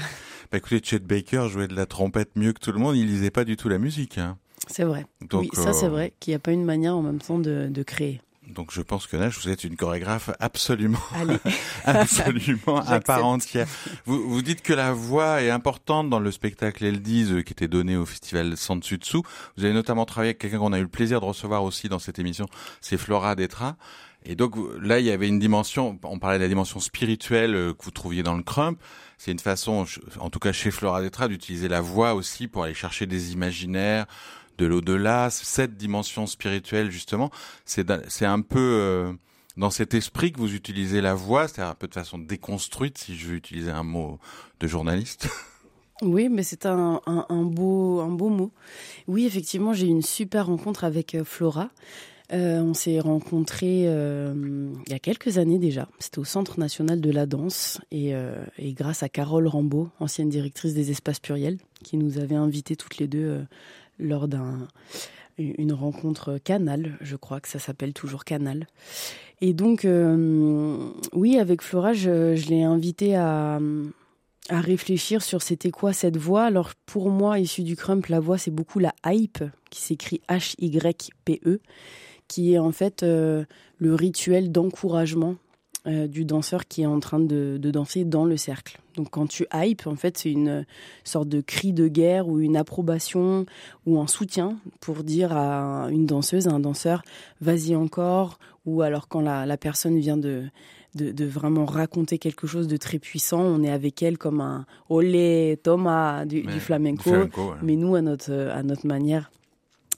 Bah 0.51 0.57
écoutez, 0.57 0.81
Chet 0.83 0.99
Baker 0.99 1.47
jouait 1.47 1.67
de 1.67 1.75
la 1.75 1.85
trompette 1.85 2.35
mieux 2.35 2.53
que 2.53 2.59
tout 2.59 2.71
le 2.71 2.79
monde. 2.79 2.95
Il 2.95 3.05
lisait 3.05 3.29
pas 3.29 3.43
du 3.43 3.55
tout 3.55 3.69
la 3.69 3.77
musique. 3.77 4.17
Hein. 4.17 4.37
C'est 4.67 4.83
vrai. 4.83 5.05
Donc, 5.21 5.41
oui, 5.41 5.49
ça 5.53 5.73
c'est 5.73 5.87
vrai 5.87 6.13
qu'il 6.19 6.31
n'y 6.31 6.35
a 6.35 6.39
pas 6.39 6.51
une 6.51 6.65
manière 6.65 6.95
en 6.95 7.01
même 7.01 7.19
temps 7.19 7.39
de, 7.39 7.67
de 7.69 7.83
créer. 7.83 8.21
Donc 8.49 8.71
je 8.71 8.81
pense 8.81 9.05
que 9.05 9.15
là, 9.15 9.29
vous 9.29 9.49
êtes 9.49 9.63
une 9.63 9.75
chorégraphe 9.75 10.31
absolument, 10.39 10.99
absolument 11.85 12.79
à 12.79 12.99
part 12.99 13.25
entière. 13.25 13.67
Vous, 14.05 14.27
vous 14.27 14.41
dites 14.41 14.61
que 14.61 14.73
la 14.73 14.91
voix 14.91 15.41
est 15.43 15.51
importante 15.51 16.09
dans 16.09 16.19
le 16.19 16.31
spectacle 16.31 16.83
Eldiz 16.83 17.31
euh, 17.31 17.41
qui 17.41 17.53
était 17.53 17.67
donné 17.67 17.95
au 17.95 18.05
festival 18.05 18.57
Sansutsu. 18.57 19.17
Vous 19.55 19.65
avez 19.65 19.73
notamment 19.73 20.05
travaillé 20.05 20.29
avec 20.29 20.39
quelqu'un 20.39 20.57
qu'on 20.57 20.73
a 20.73 20.79
eu 20.79 20.83
le 20.83 20.87
plaisir 20.87 21.21
de 21.21 21.25
recevoir 21.25 21.63
aussi 21.63 21.89
dans 21.89 21.99
cette 21.99 22.17
émission, 22.17 22.47
c'est 22.81 22.97
Flora 22.97 23.35
Detra. 23.35 23.77
Et 24.25 24.35
donc 24.35 24.55
là, 24.81 24.99
il 24.99 25.05
y 25.05 25.11
avait 25.11 25.27
une 25.27 25.39
dimension, 25.39 25.97
on 26.03 26.19
parlait 26.19 26.39
de 26.39 26.43
la 26.43 26.49
dimension 26.49 26.79
spirituelle 26.79 27.55
euh, 27.55 27.73
que 27.73 27.83
vous 27.83 27.91
trouviez 27.91 28.23
dans 28.23 28.35
le 28.35 28.43
crump. 28.43 28.79
C'est 29.17 29.31
une 29.31 29.39
façon, 29.39 29.85
en 30.19 30.29
tout 30.29 30.39
cas 30.39 30.53
chez 30.53 30.71
Flora 30.71 31.01
Detra, 31.01 31.27
d'utiliser 31.27 31.67
la 31.67 31.81
voix 31.81 32.15
aussi 32.15 32.47
pour 32.47 32.63
aller 32.63 32.73
chercher 32.73 33.05
des 33.05 33.33
imaginaires, 33.33 34.07
de 34.59 34.65
l'au-delà, 34.65 35.29
cette 35.29 35.77
dimension 35.77 36.27
spirituelle 36.27 36.91
justement, 36.91 37.31
c'est 37.65 38.25
un 38.25 38.41
peu 38.41 38.59
euh, 38.59 39.13
dans 39.55 39.69
cet 39.69 39.93
esprit 39.93 40.33
que 40.33 40.39
vous 40.39 40.53
utilisez 40.53 40.99
la 40.99 41.13
voix, 41.13 41.47
c'est-à-dire 41.47 41.71
un 41.71 41.75
peu 41.75 41.87
de 41.87 41.93
façon 41.93 42.19
déconstruite, 42.19 42.97
si 42.97 43.15
je 43.15 43.27
veux 43.27 43.35
utiliser 43.35 43.71
un 43.71 43.83
mot 43.83 44.19
de 44.59 44.67
journaliste. 44.67 45.27
Oui, 46.01 46.29
mais 46.29 46.43
c'est 46.43 46.65
un, 46.65 47.01
un, 47.05 47.43
beau, 47.43 47.99
un 47.99 48.07
beau 48.07 48.29
mot. 48.29 48.51
Oui, 49.09 49.25
effectivement, 49.25 49.73
j'ai 49.73 49.85
eu 49.85 49.89
une 49.89 50.01
super 50.01 50.45
rencontre 50.45 50.85
avec 50.85 51.13
euh, 51.13 51.25
Flora. 51.25 51.71
Euh, 52.31 52.61
on 52.61 52.73
s'est 52.73 53.01
rencontrés 53.01 53.81
il 53.83 54.89
y 54.89 54.93
a 54.93 54.99
quelques 54.99 55.39
années 55.39 55.59
déjà. 55.59 55.89
C'était 55.99 56.19
au 56.19 56.23
Centre 56.23 56.57
national 56.57 57.01
de 57.01 57.11
la 57.11 57.25
danse 57.25 57.81
et, 57.91 58.13
et, 58.57 58.71
grâce 58.71 59.03
à 59.03 59.09
Carole 59.09 59.45
Rambaud, 59.45 59.89
ancienne 59.99 60.29
directrice 60.29 60.73
des 60.73 60.89
espaces 60.89 61.19
pluriels, 61.19 61.57
qui 61.83 61.97
nous 61.97 62.17
avait 62.17 62.35
invités 62.35 62.77
toutes 62.77 62.97
les 62.97 63.09
deux 63.09 63.41
lors 63.99 64.27
d'un 64.27 64.67
une 65.37 65.71
rencontre 65.71 66.37
Canal, 66.37 66.97
je 67.01 67.15
crois 67.15 67.39
que 67.39 67.47
ça 67.47 67.59
s'appelle 67.59 67.93
toujours 67.93 68.25
Canal. 68.25 68.67
Et 69.39 69.53
donc, 69.53 69.87
oui, 71.13 71.37
avec 71.37 71.61
Flora, 71.61 71.93
je, 71.93 72.33
l'ai 72.49 72.63
invité 72.63 73.15
à, 73.15 73.59
réfléchir 74.49 75.21
sur 75.21 75.41
c'était 75.41 75.71
quoi 75.71 75.93
cette 75.93 76.17
voix. 76.17 76.43
Alors 76.43 76.71
pour 76.85 77.09
moi, 77.09 77.39
issu 77.39 77.63
du 77.63 77.75
crump, 77.75 78.07
la 78.07 78.19
voix 78.19 78.37
c'est 78.37 78.51
beaucoup 78.51 78.79
la 78.79 78.93
hype, 79.05 79.43
qui 79.69 79.81
s'écrit 79.81 80.21
H-Y-P-E, 80.27 81.61
qui 82.27 82.53
est 82.53 82.59
en 82.59 82.71
fait 82.71 83.03
euh, 83.03 83.45
le 83.77 83.95
rituel 83.95 84.51
d'encouragement 84.51 85.35
euh, 85.87 86.07
du 86.07 86.25
danseur 86.25 86.67
qui 86.67 86.81
est 86.81 86.85
en 86.85 86.99
train 86.99 87.19
de, 87.19 87.57
danser 87.57 88.03
dans 88.03 88.25
le 88.25 88.37
cercle. 88.37 88.79
Donc 88.95 89.09
quand 89.11 89.27
tu 89.27 89.45
hype, 89.53 89.87
en 89.87 89.95
fait, 89.95 90.17
c'est 90.17 90.31
une 90.31 90.65
sorte 91.03 91.29
de 91.29 91.41
cri 91.41 91.73
de 91.73 91.87
guerre 91.87 92.27
ou 92.27 92.39
une 92.39 92.57
approbation 92.57 93.45
ou 93.85 93.99
un 93.99 94.07
soutien 94.07 94.57
pour 94.81 95.03
dire 95.03 95.35
à 95.35 95.87
une 95.89 96.05
danseuse, 96.05 96.47
à 96.47 96.51
un 96.51 96.59
danseur, 96.59 97.01
vas-y 97.41 97.75
encore, 97.75 98.39
ou 98.65 98.81
alors 98.81 99.07
quand 99.07 99.21
la, 99.21 99.45
la 99.45 99.57
personne 99.57 99.97
vient 99.99 100.17
de 100.17 100.49
de, 100.95 101.25
vraiment 101.25 101.65
raconter 101.65 102.17
quelque 102.17 102.47
chose 102.47 102.67
de 102.67 102.77
très 102.77 102.99
puissant. 102.99 103.41
On 103.41 103.63
est 103.63 103.69
avec 103.69 104.01
elle 104.01 104.17
comme 104.17 104.41
un 104.41 104.65
olé 104.89 105.59
Thomas 105.61 106.25
du, 106.25 106.43
flamenco, 106.59 107.11
mais 107.61 107.75
nous 107.75 107.95
à 107.95 108.01
notre, 108.01 108.33
à 108.33 108.63
notre 108.63 108.87
manière. 108.87 109.31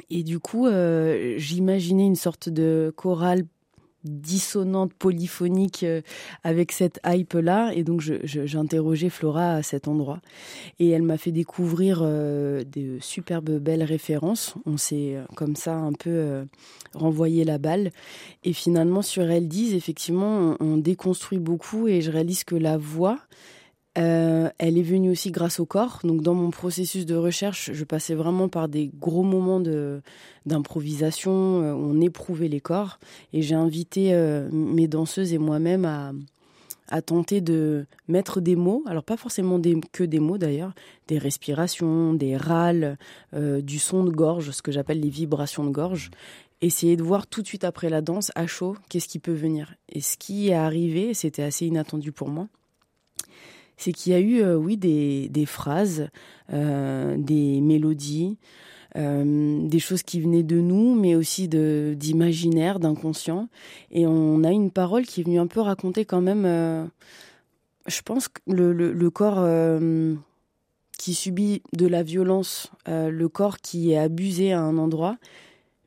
Et 0.10 0.24
du 0.24 0.40
coup, 0.40 0.68
euh, 0.68 1.36
j'imaginais 1.38 2.06
une 2.06 2.16
sorte 2.16 2.50
de 2.50 2.94
chorale 2.96 3.44
dissonante, 4.04 4.94
polyphonique 4.94 5.84
euh, 5.84 6.02
avec 6.44 6.72
cette 6.72 7.00
hype-là. 7.06 7.72
Et 7.74 7.84
donc, 7.84 8.02
j'interrogeais 8.02 9.10
Flora 9.10 9.54
à 9.54 9.64
cet 9.64 9.88
endroit. 9.88 10.20
Et 10.80 10.90
elle 10.90 11.04
m'a 11.04 11.18
fait 11.18 11.32
découvrir 11.32 12.02
euh, 12.02 12.64
des 12.64 12.98
superbes 13.00 13.58
belles 13.60 13.84
références. 13.84 14.56
On 14.66 14.78
s'est 14.78 15.16
euh, 15.16 15.24
comme 15.36 15.56
ça 15.56 15.76
un 15.76 15.94
peu 15.94 16.46
renvoyé 16.94 17.44
la 17.44 17.58
balle. 17.58 17.92
Et 18.44 18.54
finalement, 18.54 19.02
sur 19.02 19.30
Elle 19.30 19.48
10, 19.48 19.74
effectivement, 19.76 20.56
on 20.60 20.78
déconstruit 20.78 21.40
beaucoup 21.40 21.88
et 21.88 22.02
je 22.02 22.12
réalise 22.12 22.44
que 22.44 22.56
la 22.56 22.78
voix, 22.78 23.20
euh, 23.98 24.50
elle 24.58 24.78
est 24.78 24.84
venue 24.84 25.12
aussi 25.12 25.32
grâce 25.32 25.60
au 25.60 25.66
corps. 25.66 26.00
Donc 26.04 26.22
dans 26.22 26.34
mon 26.34 26.50
processus 26.50 27.06
de 27.06 27.16
recherche, 27.16 27.72
je 27.74 27.84
passais 27.84 28.16
vraiment 28.16 28.48
par 28.48 28.70
des 28.70 28.90
gros 29.00 29.24
moments 29.24 29.62
d'improvisation. 30.46 31.62
Euh, 31.62 31.74
on 31.74 32.00
éprouvait 32.00 32.48
les 32.48 32.62
corps 32.62 33.00
et 33.34 33.42
j'ai 33.42 33.56
invité 33.56 34.14
euh, 34.14 34.50
mes 34.52 34.88
danseuses 34.88 35.34
et 35.34 35.38
moi-même 35.38 35.86
à 35.86 36.14
à 36.94 37.02
tenter 37.02 37.40
de 37.40 37.86
mettre 38.10 38.42
des 38.42 38.58
mots, 38.58 38.84
alors 38.86 39.06
pas 39.06 39.16
forcément 39.16 39.60
des, 39.60 39.80
que 39.94 40.04
des 40.04 40.20
mots 40.20 40.38
d'ailleurs, 40.38 40.74
des 41.08 41.18
respirations, 41.18 42.14
des 42.14 42.36
râles, 42.36 42.98
du 43.32 43.80
son 43.80 44.04
de 44.04 44.10
gorge, 44.10 44.52
ce 44.52 44.62
que 44.62 44.74
j'appelle 44.74 45.00
les 45.00 45.10
vibrations 45.10 45.64
de 45.64 45.70
gorge, 45.70 46.12
essayer 46.60 46.98
de 46.98 47.04
voir 47.04 47.28
tout 47.28 47.42
de 47.42 47.48
suite 47.48 47.64
après 47.64 47.88
la 47.88 48.02
danse, 48.02 48.34
à 48.36 48.46
chaud, 48.46 48.76
qu'est-ce 48.90 49.08
qui 49.08 49.20
peut 49.20 49.32
venir. 49.32 49.74
Et 49.88 50.02
ce 50.02 50.18
qui 50.18 50.50
est 50.50 50.54
arrivé, 50.54 51.14
c'était 51.14 51.44
assez 51.44 51.66
inattendu 51.66 52.12
pour 52.12 52.28
moi, 52.28 52.50
c'est 53.82 53.94
qu'il 53.94 54.12
y 54.12 54.16
a 54.16 54.20
eu, 54.20 54.42
euh, 54.42 54.56
oui, 54.56 54.78
des, 54.78 55.46
phrases, 55.46 56.10
euh, 56.54 57.16
des 57.18 57.62
mélodies, 57.62 58.38
euh, 58.96 59.68
des 59.68 59.80
choses 59.80 60.04
qui 60.04 60.22
venaient 60.22 60.44
de 60.44 60.60
nous, 60.60 60.94
mais 60.94 61.16
aussi 61.16 61.48
d'imaginaire, 61.48 62.80
d'inconscient. 62.80 63.50
Et 63.90 64.06
on 64.06 64.44
a 64.44 64.52
une 64.52 64.70
parole 64.70 65.06
qui 65.06 65.22
est 65.22 65.24
venue 65.24 65.40
un 65.40 65.48
peu 65.48 65.62
raconter 65.62 66.06
quand 66.06 66.22
même, 66.22 66.90
je 67.88 68.02
pense, 68.04 68.28
que 68.28 68.40
le, 68.48 68.72
le 68.72 69.10
corps 69.10 69.48
qui 70.98 71.16
subit 71.16 71.64
de 71.74 71.88
la 71.88 72.04
violence, 72.04 72.72
le 72.86 73.28
corps 73.28 73.58
qui 73.58 73.94
est 73.94 73.98
abusé 73.98 74.52
à 74.52 74.62
un 74.62 74.78
endroit. 74.78 75.18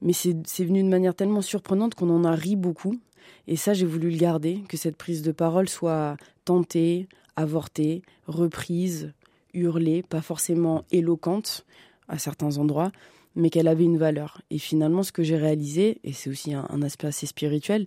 Mais 0.02 0.12
c'est 0.12 0.64
venu 0.64 0.82
de 0.82 0.88
manière 0.88 1.14
tellement 1.14 1.42
surprenante 1.42 1.94
qu'on 1.94 2.10
en 2.10 2.24
a 2.24 2.32
ri 2.32 2.56
beaucoup. 2.56 2.98
Et 3.46 3.56
ça, 3.56 3.74
j'ai 3.74 3.86
voulu 3.86 4.10
le 4.10 4.16
garder, 4.16 4.64
que 4.68 4.76
cette 4.76 4.96
prise 4.96 5.22
de 5.22 5.32
parole 5.32 5.68
soit 5.68 6.16
tentée, 6.44 7.08
avortée, 7.36 8.02
reprise, 8.26 9.12
hurlée, 9.52 10.02
pas 10.02 10.22
forcément 10.22 10.84
éloquente 10.90 11.64
à 12.08 12.18
certains 12.18 12.58
endroits, 12.58 12.92
mais 13.36 13.50
qu'elle 13.50 13.68
avait 13.68 13.84
une 13.84 13.98
valeur. 13.98 14.42
Et 14.50 14.58
finalement, 14.58 15.02
ce 15.02 15.12
que 15.12 15.22
j'ai 15.22 15.36
réalisé, 15.36 15.98
et 16.04 16.12
c'est 16.12 16.30
aussi 16.30 16.54
un, 16.54 16.82
aspect 16.82 17.08
assez 17.08 17.26
spirituel, 17.26 17.86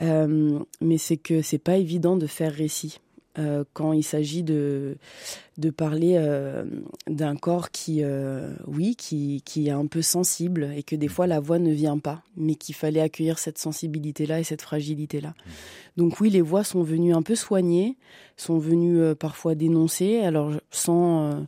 euh, 0.00 0.58
mais 0.80 0.98
c'est 0.98 1.16
que 1.16 1.42
c'est 1.42 1.58
pas 1.58 1.76
évident 1.76 2.16
de 2.16 2.26
faire 2.26 2.52
récit. 2.52 3.00
Euh, 3.38 3.64
quand 3.72 3.94
il 3.94 4.02
s'agit 4.02 4.42
de, 4.42 4.98
de 5.56 5.70
parler 5.70 6.16
euh, 6.18 6.64
d'un 7.06 7.34
corps 7.34 7.70
qui, 7.70 8.00
euh, 8.02 8.54
oui, 8.66 8.94
qui, 8.94 9.40
qui 9.46 9.68
est 9.68 9.70
un 9.70 9.86
peu 9.86 10.02
sensible 10.02 10.70
et 10.76 10.82
que 10.82 10.94
des 10.96 11.08
fois 11.08 11.26
la 11.26 11.40
voix 11.40 11.58
ne 11.58 11.72
vient 11.72 11.96
pas, 11.96 12.22
mais 12.36 12.56
qu'il 12.56 12.74
fallait 12.74 13.00
accueillir 13.00 13.38
cette 13.38 13.56
sensibilité-là 13.56 14.40
et 14.40 14.44
cette 14.44 14.60
fragilité-là. 14.60 15.30
Mmh. 15.30 15.50
Donc 15.96 16.20
oui, 16.20 16.28
les 16.28 16.42
voix 16.42 16.62
sont 16.62 16.82
venues 16.82 17.14
un 17.14 17.22
peu 17.22 17.34
soignées, 17.34 17.96
sont 18.36 18.58
venues 18.58 19.14
parfois 19.14 19.54
dénoncer, 19.54 20.20
alors 20.20 20.52
sans 20.70 21.46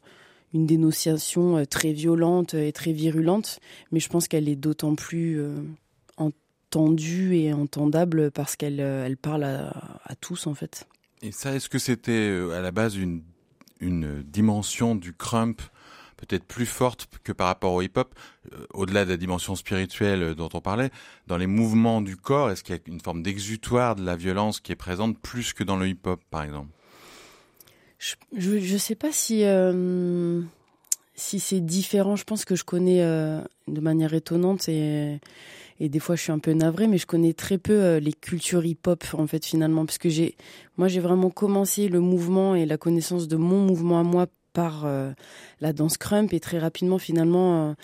une 0.54 0.66
dénonciation 0.66 1.66
très 1.66 1.92
violente 1.92 2.54
et 2.54 2.72
très 2.72 2.92
virulente, 2.92 3.60
mais 3.92 4.00
je 4.00 4.08
pense 4.08 4.26
qu'elle 4.26 4.48
est 4.48 4.56
d'autant 4.56 4.94
plus 4.94 5.38
entendue 6.16 7.36
et 7.36 7.52
entendable 7.52 8.30
parce 8.30 8.56
qu'elle 8.56 8.80
elle 8.80 9.16
parle 9.18 9.44
à, 9.44 10.00
à 10.04 10.14
tous 10.14 10.46
en 10.46 10.54
fait. 10.54 10.86
Et 11.24 11.32
ça, 11.32 11.54
est-ce 11.54 11.70
que 11.70 11.78
c'était 11.78 12.28
euh, 12.28 12.50
à 12.50 12.60
la 12.60 12.70
base 12.70 12.96
une, 12.96 13.22
dimension 13.80 14.94
du 14.94 15.12
crump 15.12 15.60
peut-être 16.16 16.44
plus 16.44 16.66
forte 16.66 17.08
que 17.22 17.32
par 17.32 17.48
rapport 17.48 17.72
au 17.72 17.82
hip-hop, 17.82 18.14
euh, 18.52 18.66
au-delà 18.72 19.04
de 19.04 19.10
la 19.10 19.16
dimension 19.16 19.56
spirituelle 19.56 20.22
euh, 20.22 20.34
dont 20.34 20.50
on 20.52 20.60
parlait, 20.60 20.90
dans 21.26 21.38
les 21.38 21.46
mouvements 21.46 22.02
du 22.02 22.16
corps, 22.16 22.50
est-ce 22.50 22.62
qu'il 22.62 22.74
y 22.74 22.78
a 22.78 22.80
une 22.86 23.00
forme 23.00 23.22
d'exutoire 23.22 23.94
de 23.96 24.04
la 24.04 24.16
violence 24.16 24.60
qui 24.60 24.72
est 24.72 24.76
présente 24.76 25.18
plus 25.18 25.54
que 25.54 25.64
dans 25.64 25.76
le 25.76 25.88
hip-hop, 25.88 26.20
par 26.30 26.42
exemple? 26.42 26.68
Je 28.36 28.50
ne 28.50 28.78
sais 28.78 28.94
pas 28.94 29.12
si, 29.12 29.44
si 31.14 31.40
c'est 31.40 31.60
différent. 31.60 32.16
Je 32.16 32.24
pense 32.24 32.44
que 32.44 32.54
je 32.54 32.64
connais 32.64 33.00
de 33.00 33.80
manière 33.80 34.12
étonnante 34.12 34.68
et 34.68 35.20
et 35.80 35.88
des 35.88 35.98
fois 35.98 36.16
je 36.16 36.22
suis 36.22 36.32
un 36.32 36.38
peu 36.38 36.52
navrée, 36.52 36.86
mais 36.86 36.98
je 36.98 37.06
connais 37.06 37.32
très 37.32 37.58
peu 37.58 37.72
euh, 37.72 38.00
les 38.00 38.12
cultures 38.12 38.64
hip-hop 38.64 39.04
en 39.14 39.26
fait 39.26 39.44
finalement, 39.44 39.84
parce 39.84 39.98
que 39.98 40.08
j'ai, 40.08 40.36
moi 40.76 40.88
j'ai 40.88 41.00
vraiment 41.00 41.30
commencé 41.30 41.88
le 41.88 42.00
mouvement 42.00 42.54
et 42.54 42.66
la 42.66 42.76
connaissance 42.76 43.28
de 43.28 43.36
mon 43.36 43.60
mouvement 43.60 43.98
à 43.98 44.02
moi 44.02 44.26
par 44.52 44.84
euh, 44.86 45.12
la 45.60 45.72
danse 45.72 45.96
crump 45.96 46.32
et 46.32 46.40
très 46.40 46.58
rapidement 46.58 46.98
finalement 46.98 47.70
euh, 47.70 47.74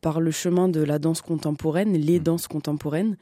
par 0.00 0.20
le 0.20 0.30
chemin 0.30 0.68
de 0.68 0.82
la 0.82 0.98
danse 0.98 1.22
contemporaine, 1.22 1.92
les 1.92 2.18
mmh. 2.20 2.22
danses 2.22 2.48
contemporaines. 2.48 3.16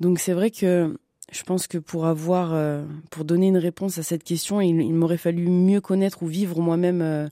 Donc 0.00 0.18
c'est 0.18 0.32
vrai 0.32 0.50
que 0.50 0.96
je 1.32 1.42
pense 1.42 1.66
que 1.66 1.78
pour 1.78 2.06
avoir, 2.06 2.54
pour 3.10 3.24
donner 3.24 3.48
une 3.48 3.56
réponse 3.58 3.98
à 3.98 4.02
cette 4.02 4.22
question, 4.22 4.60
il, 4.60 4.80
il 4.80 4.94
m'aurait 4.94 5.16
fallu 5.16 5.48
mieux 5.48 5.80
connaître 5.80 6.22
ou 6.22 6.26
vivre 6.26 6.60
moi-même 6.60 7.28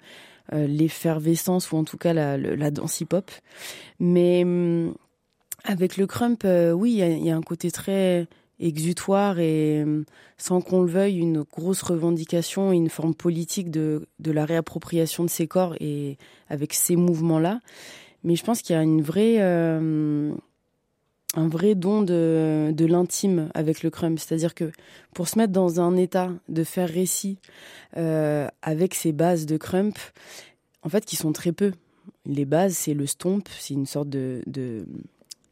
l'effervescence 0.53 1.71
ou 1.71 1.77
en 1.77 1.85
tout 1.85 1.97
cas 1.97 2.13
la, 2.13 2.37
la 2.37 2.71
danse 2.71 3.01
hip-hop. 3.01 3.31
Mais 4.01 4.43
hum, 4.43 4.95
avec 5.65 5.97
le 5.97 6.07
crump, 6.07 6.45
euh, 6.45 6.73
oui, 6.73 7.01
il 7.01 7.25
y, 7.25 7.31
a 7.31 7.37
un 7.37 7.43
côté 7.43 7.71
très 7.71 8.29
exutoire 8.61 9.39
et 9.39 9.83
euh, 9.83 10.05
sans 10.37 10.61
qu'on 10.61 10.83
le 10.83 10.91
veuille, 10.91 11.19
une 11.19 11.43
grosse 11.43 11.83
revendication, 11.83 12.71
une 12.71 12.91
forme 12.91 13.15
politique 13.15 13.71
de, 13.71 14.07
la 14.23 14.45
réappropriation 14.45 15.25
de 15.25 15.31
ces 15.31 15.47
corps 15.47 15.75
et 15.81 16.19
avec 16.49 16.75
ces 16.75 16.97
mouvements-là. 16.97 17.61
Mais 18.25 18.37
je 18.37 18.45
pense 18.45 18.63
qu'il 18.63 18.77
y 18.77 18.79
a 18.79 18.83
euh, 18.83 20.33
un 21.35 21.49
vrai 21.49 21.75
don 21.75 22.03
de, 22.03 22.87
l'intime 22.87 23.49
avec 23.55 23.83
le 23.83 23.91
crump. 23.91 24.19
C'est-à-dire 24.19 24.55
que 24.55 24.71
pour 25.15 25.29
se 25.29 25.39
mettre 25.39 25.53
dans 25.53 25.81
un 25.81 25.97
état 25.97 26.31
de 26.49 26.63
faire 26.63 26.89
récit 26.89 27.39
avec 27.95 28.95
ces 28.95 29.13
bases 29.13 29.47
de 29.47 29.57
crump, 29.57 29.99
en 30.83 30.89
fait, 30.89 31.05
qui 31.05 31.17
sont 31.17 31.33
très 31.33 31.53
peu. 31.53 31.73
Les 32.27 32.45
bases, 32.45 32.75
c'est 32.75 32.95
le 32.95 33.07
stomp, 33.07 33.49
c'est 33.59 33.75
une 33.75 33.87
sorte 33.87 34.09
de 34.09 34.43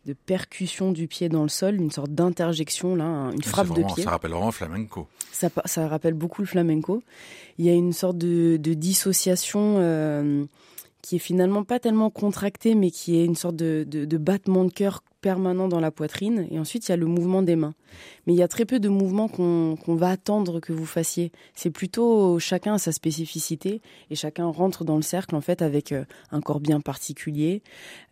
de 0.06 0.14
percussion 0.14 0.92
du 0.92 1.06
pied 1.06 1.28
dans 1.28 1.42
le 1.42 1.48
sol, 1.48 1.76
une 1.76 1.90
sorte 1.90 2.10
d'interjection, 2.10 2.96
là, 2.96 3.30
une 3.32 3.42
frappe 3.42 3.68
de 3.68 3.82
pied. 3.94 4.02
Ça 4.02 4.10
rappelle 4.10 4.32
vraiment 4.32 4.50
flamenco. 4.50 5.06
Ça, 5.30 5.48
ça, 5.64 5.88
rappelle 5.88 6.14
beaucoup 6.14 6.42
le 6.42 6.46
flamenco. 6.46 7.02
Il 7.58 7.64
y 7.64 7.70
a 7.70 7.72
une 7.72 7.92
sorte 7.92 8.18
de, 8.18 8.56
dissociation 8.56 9.76
euh, 9.78 10.44
qui 11.02 11.16
est 11.16 11.20
finalement 11.20 11.64
pas 11.64 11.78
tellement 11.78 12.10
contractée, 12.10 12.74
mais 12.74 12.90
qui 12.90 13.18
est 13.18 13.24
une 13.24 13.36
sorte 13.36 13.56
de, 13.56 14.16
battement 14.16 14.64
de 14.64 14.72
cœur 14.72 15.02
permanent 15.22 15.68
dans 15.68 15.80
la 15.80 15.90
poitrine 15.90 16.46
et 16.50 16.58
ensuite 16.58 16.88
il 16.88 16.90
y 16.90 16.92
a 16.92 16.96
le 16.96 17.06
mouvement 17.06 17.40
des 17.40 17.56
mains. 17.56 17.74
Mais 18.26 18.34
il 18.34 18.36
y 18.36 18.42
a 18.42 18.48
très 18.48 18.64
peu 18.64 18.80
de 18.80 18.88
mouvements 18.88 19.28
qu'on 19.28 19.94
va 19.94 20.10
attendre 20.10 20.60
que 20.60 20.72
vous 20.72 20.84
fassiez. 20.84 21.30
C'est 21.54 21.70
plutôt 21.70 22.38
chacun 22.38 22.74
a 22.74 22.78
sa 22.78 22.92
spécificité 22.92 23.80
et 24.10 24.14
chacun 24.14 24.46
rentre 24.46 24.84
dans 24.84 24.96
le 24.96 25.02
cercle 25.02 25.34
en 25.34 25.40
fait 25.40 25.62
avec 25.62 25.92
euh, 25.92 26.04
un 26.30 26.40
corps 26.40 26.60
bien 26.60 26.80
particulier. 26.80 27.62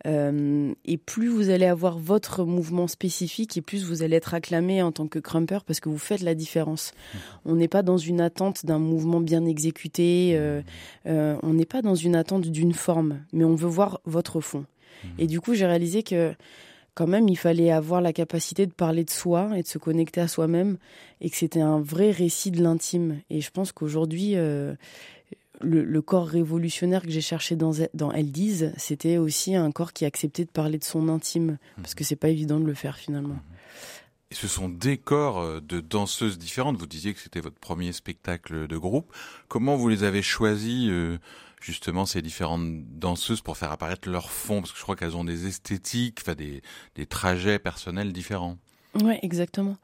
Euh, 0.07 0.73
et 0.85 0.97
plus 0.97 1.27
vous 1.27 1.49
allez 1.49 1.65
avoir 1.65 1.99
votre 1.99 2.45
mouvement 2.45 2.87
spécifique 2.87 3.57
et 3.57 3.61
plus 3.61 3.83
vous 3.83 4.01
allez 4.01 4.15
être 4.15 4.33
acclamé 4.33 4.81
en 4.81 4.91
tant 4.91 5.07
que 5.07 5.19
crumper 5.19 5.59
parce 5.65 5.79
que 5.79 5.89
vous 5.89 5.97
faites 5.97 6.21
la 6.21 6.33
différence. 6.33 6.93
On 7.45 7.55
n'est 7.55 7.67
pas 7.67 7.83
dans 7.83 7.97
une 7.97 8.21
attente 8.21 8.65
d'un 8.65 8.79
mouvement 8.79 9.19
bien 9.19 9.45
exécuté, 9.45 10.31
euh, 10.35 10.61
on 11.05 11.53
n'est 11.53 11.65
pas 11.65 11.81
dans 11.81 11.95
une 11.95 12.15
attente 12.15 12.47
d'une 12.47 12.73
forme, 12.73 13.19
mais 13.33 13.43
on 13.43 13.55
veut 13.55 13.67
voir 13.67 13.99
votre 14.05 14.39
fond. 14.39 14.65
Et 15.17 15.27
du 15.27 15.41
coup, 15.41 15.53
j'ai 15.53 15.65
réalisé 15.65 16.03
que 16.03 16.33
quand 16.93 17.07
même, 17.07 17.29
il 17.29 17.37
fallait 17.37 17.71
avoir 17.71 18.01
la 18.01 18.13
capacité 18.13 18.65
de 18.65 18.71
parler 18.71 19.03
de 19.03 19.09
soi 19.09 19.49
et 19.55 19.63
de 19.63 19.67
se 19.67 19.77
connecter 19.77 20.21
à 20.21 20.27
soi-même, 20.27 20.77
et 21.21 21.29
que 21.29 21.37
c'était 21.37 21.61
un 21.61 21.79
vrai 21.79 22.11
récit 22.11 22.51
de 22.51 22.61
l'intime. 22.61 23.21
Et 23.29 23.41
je 23.41 23.49
pense 23.51 23.71
qu'aujourd'hui, 23.71 24.35
euh, 24.35 24.75
le, 25.61 26.01
corps 26.01 26.27
révolutionnaire 26.27 27.03
que 27.03 27.11
j'ai 27.11 27.21
cherché 27.21 27.55
dans, 27.55 27.71
dans 27.93 28.11
Elles 28.11 28.31
c'était 28.77 29.17
aussi 29.17 29.55
un 29.55 29.71
corps 29.71 29.93
qui 29.93 30.05
acceptait 30.05 30.45
de 30.45 30.49
parler 30.49 30.77
de 30.77 30.83
son 30.83 31.07
intime, 31.07 31.57
parce 31.77 31.95
que 31.95 32.03
c'est 32.03 32.15
pas 32.15 32.29
évident 32.29 32.59
de 32.59 32.65
le 32.65 32.73
faire 32.73 32.97
finalement. 32.97 33.37
Et 34.31 34.35
ce 34.35 34.47
sont 34.47 34.69
des 34.69 34.97
corps 34.97 35.39
euh, 35.39 35.59
de 35.59 35.81
danseuses 35.81 36.37
différentes. 36.37 36.77
Vous 36.77 36.87
disiez 36.87 37.13
que 37.13 37.19
c'était 37.19 37.41
votre 37.41 37.59
premier 37.59 37.91
spectacle 37.91 38.65
de 38.67 38.77
groupe. 38.77 39.13
Comment 39.49 39.75
vous 39.75 39.89
les 39.89 40.03
avez 40.03 40.21
choisis 40.21 40.89
euh, 40.89 41.17
justement 41.61 42.05
ces 42.05 42.21
différentes 42.21 42.83
danseuses 42.97 43.41
pour 43.41 43.57
faire 43.57 43.71
apparaître 43.71 44.09
leur 44.09 44.31
fond 44.31 44.61
Parce 44.61 44.71
que 44.71 44.77
je 44.77 44.83
crois 44.83 44.95
qu'elles 44.95 45.15
ont 45.15 45.23
des 45.23 45.47
esthétiques, 45.47 46.19
enfin 46.21 46.35
des, 46.35 46.61
des 46.95 47.05
trajets 47.05 47.59
personnels 47.59 48.11
différents. 48.13 48.57
Ouais, 49.01 49.19
exactement. 49.21 49.77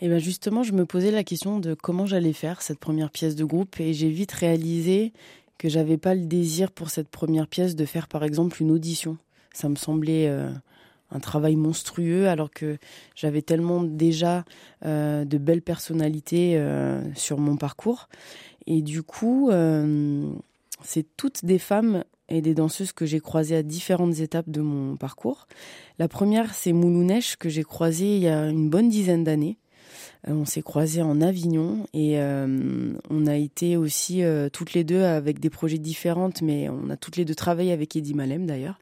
Et 0.00 0.08
ben 0.08 0.18
justement, 0.18 0.62
je 0.62 0.72
me 0.72 0.86
posais 0.86 1.10
la 1.10 1.24
question 1.24 1.58
de 1.58 1.74
comment 1.74 2.06
j'allais 2.06 2.32
faire 2.32 2.62
cette 2.62 2.78
première 2.78 3.10
pièce 3.10 3.34
de 3.34 3.44
groupe 3.44 3.80
et 3.80 3.92
j'ai 3.92 4.10
vite 4.10 4.32
réalisé 4.32 5.12
que 5.58 5.68
j'avais 5.68 5.98
pas 5.98 6.14
le 6.14 6.24
désir 6.24 6.70
pour 6.70 6.90
cette 6.90 7.08
première 7.08 7.48
pièce 7.48 7.74
de 7.74 7.84
faire 7.84 8.06
par 8.06 8.22
exemple 8.22 8.62
une 8.62 8.70
audition. 8.70 9.18
Ça 9.52 9.68
me 9.68 9.74
semblait 9.74 10.28
euh, 10.28 10.50
un 11.10 11.18
travail 11.18 11.56
monstrueux 11.56 12.28
alors 12.28 12.50
que 12.50 12.78
j'avais 13.16 13.42
tellement 13.42 13.82
déjà 13.82 14.44
euh, 14.84 15.24
de 15.24 15.36
belles 15.36 15.62
personnalités 15.62 16.56
euh, 16.56 17.02
sur 17.14 17.38
mon 17.38 17.56
parcours. 17.56 18.08
Et 18.66 18.82
du 18.82 19.02
coup, 19.02 19.50
c'est 20.82 21.06
toutes 21.16 21.44
des 21.44 21.58
femmes 21.58 22.04
et 22.28 22.42
des 22.42 22.54
danseuses 22.54 22.92
que 22.92 23.06
j'ai 23.06 23.20
croisées 23.20 23.56
à 23.56 23.62
différentes 23.62 24.18
étapes 24.20 24.50
de 24.50 24.60
mon 24.60 24.96
parcours. 24.96 25.46
La 25.98 26.08
première, 26.08 26.54
c'est 26.54 26.72
Moulounesh, 26.72 27.36
que 27.36 27.48
j'ai 27.48 27.62
croisée 27.62 28.16
il 28.16 28.22
y 28.22 28.28
a 28.28 28.48
une 28.48 28.68
bonne 28.68 28.88
dizaine 28.88 29.24
d'années. 29.24 29.58
Euh, 30.26 30.32
on 30.32 30.44
s'est 30.44 30.62
croisés 30.62 31.02
en 31.02 31.20
Avignon 31.20 31.86
et 31.94 32.20
euh, 32.20 32.92
on 33.08 33.26
a 33.26 33.36
été 33.36 33.76
aussi 33.76 34.22
euh, 34.22 34.48
toutes 34.48 34.72
les 34.72 34.84
deux 34.84 35.02
avec 35.02 35.40
des 35.40 35.50
projets 35.50 35.78
différents, 35.78 36.30
mais 36.42 36.68
on 36.68 36.90
a 36.90 36.96
toutes 36.96 37.16
les 37.16 37.24
deux 37.24 37.34
travaillé 37.34 37.72
avec 37.72 37.94
Eddie 37.96 38.14
Malem 38.14 38.46
d'ailleurs. 38.46 38.78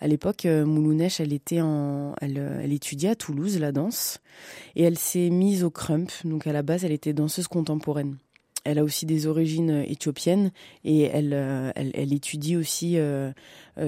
À 0.00 0.08
l'époque, 0.08 0.46
Moulounesh, 0.46 1.20
elle 1.20 1.34
était 1.34 1.60
elle, 2.20 2.60
elle 2.62 2.72
étudiait 2.72 3.10
à 3.10 3.14
Toulouse 3.14 3.58
la 3.58 3.70
danse 3.70 4.20
et 4.74 4.82
elle 4.82 4.96
s'est 4.96 5.28
mise 5.28 5.62
au 5.62 5.70
crump. 5.70 6.10
Donc 6.24 6.46
à 6.46 6.54
la 6.54 6.62
base, 6.62 6.86
elle 6.86 6.92
était 6.92 7.12
danseuse 7.12 7.48
contemporaine 7.48 8.16
elle 8.64 8.78
a 8.78 8.84
aussi 8.84 9.06
des 9.06 9.26
origines 9.26 9.70
euh, 9.70 9.84
éthiopiennes 9.86 10.50
et 10.84 11.02
elle, 11.02 11.32
euh, 11.32 11.72
étudie 11.94 12.56
aussi 12.56 12.98
euh, 12.98 13.32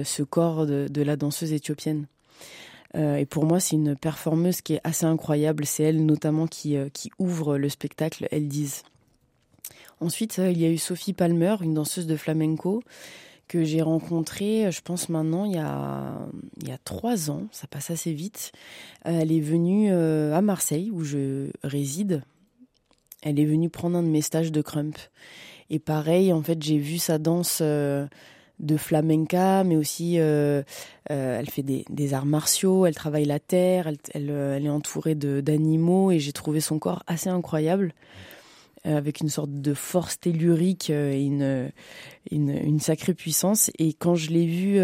ce 0.03 0.23
corps 0.23 0.65
de, 0.65 1.01
la 1.01 1.15
danseuse 1.15 1.53
éthiopienne. 1.53 2.07
et 2.95 3.25
pour 3.25 3.45
moi, 3.45 3.59
c'est 3.59 3.75
une 3.75 3.95
performeuse 3.95 4.61
qui 4.61 4.75
est 4.75 4.81
assez 4.83 5.05
incroyable. 5.05 5.65
C'est 5.65 5.83
elle 5.83 6.05
notamment 6.05 6.47
qui, 6.47 6.77
ouvre 7.19 7.57
le 7.57 7.69
spectacle, 7.69 8.27
elles 8.31 8.47
disent. 8.47 8.83
Ensuite, 9.99 10.37
il 10.37 10.59
y 10.59 10.65
a 10.65 10.69
eu 10.69 10.77
Sophie 10.77 11.13
Palmer, 11.13 11.55
une 11.61 11.73
danseuse 11.73 12.07
de 12.07 12.15
flamenco 12.15 12.81
que 13.47 13.63
j'ai 13.63 13.81
rencontrée, 13.81 14.71
je 14.71 14.81
pense 14.81 15.09
maintenant, 15.09 15.45
il 15.45 15.53
y 15.53 15.57
a 15.57 16.77
trois 16.85 17.29
ans. 17.29 17.43
Ça 17.51 17.67
passe 17.67 17.91
assez 17.91 18.13
vite. 18.13 18.51
Elle 19.03 19.31
est 19.31 19.41
venue 19.41 19.91
à 19.91 20.41
Marseille, 20.41 20.89
où 20.91 21.03
je 21.03 21.49
réside 21.63 22.23
elle 23.23 23.39
est 23.39 23.45
venue 23.45 23.69
prendre 23.69 23.97
un 23.97 24.03
de 24.03 24.07
mes 24.07 24.21
stages 24.21 24.51
de 24.51 24.61
crump. 24.61 24.97
Et 25.69 25.79
pareil, 25.79 26.33
en 26.33 26.41
fait, 26.41 26.61
j'ai 26.61 26.77
vu 26.77 26.97
sa 26.97 27.17
danse 27.17 27.59
euh, 27.61 28.05
de 28.59 28.77
flamenca, 28.77 29.63
mais 29.63 29.75
aussi 29.75 30.19
euh, 30.19 30.61
euh, 31.09 31.39
elle 31.39 31.49
fait 31.49 31.63
des, 31.63 32.13
arts 32.13 32.25
martiaux, 32.25 32.85
elle 32.85 32.95
travaille 32.95 33.25
la 33.25 33.39
terre, 33.39 33.89
elle, 34.13 34.29
est 34.29 34.69
entourée 34.69 35.15
d'animaux 35.15 36.11
et 36.11 36.19
j'ai 36.19 36.33
trouvé 36.33 36.59
son 36.59 36.79
corps 36.79 37.03
assez 37.07 37.29
incroyable, 37.29 37.93
avec 38.83 39.21
une 39.21 39.29
sorte 39.29 39.61
de 39.61 39.73
force 39.73 40.19
tellurique 40.19 40.89
et 40.89 41.23
une, 41.23 41.71
une, 42.29 42.49
une, 42.49 42.79
sacrée 42.79 43.13
puissance. 43.13 43.71
Et 43.79 43.93
quand 43.93 44.15
je 44.15 44.29
l'ai 44.29 44.45
vue 44.45 44.79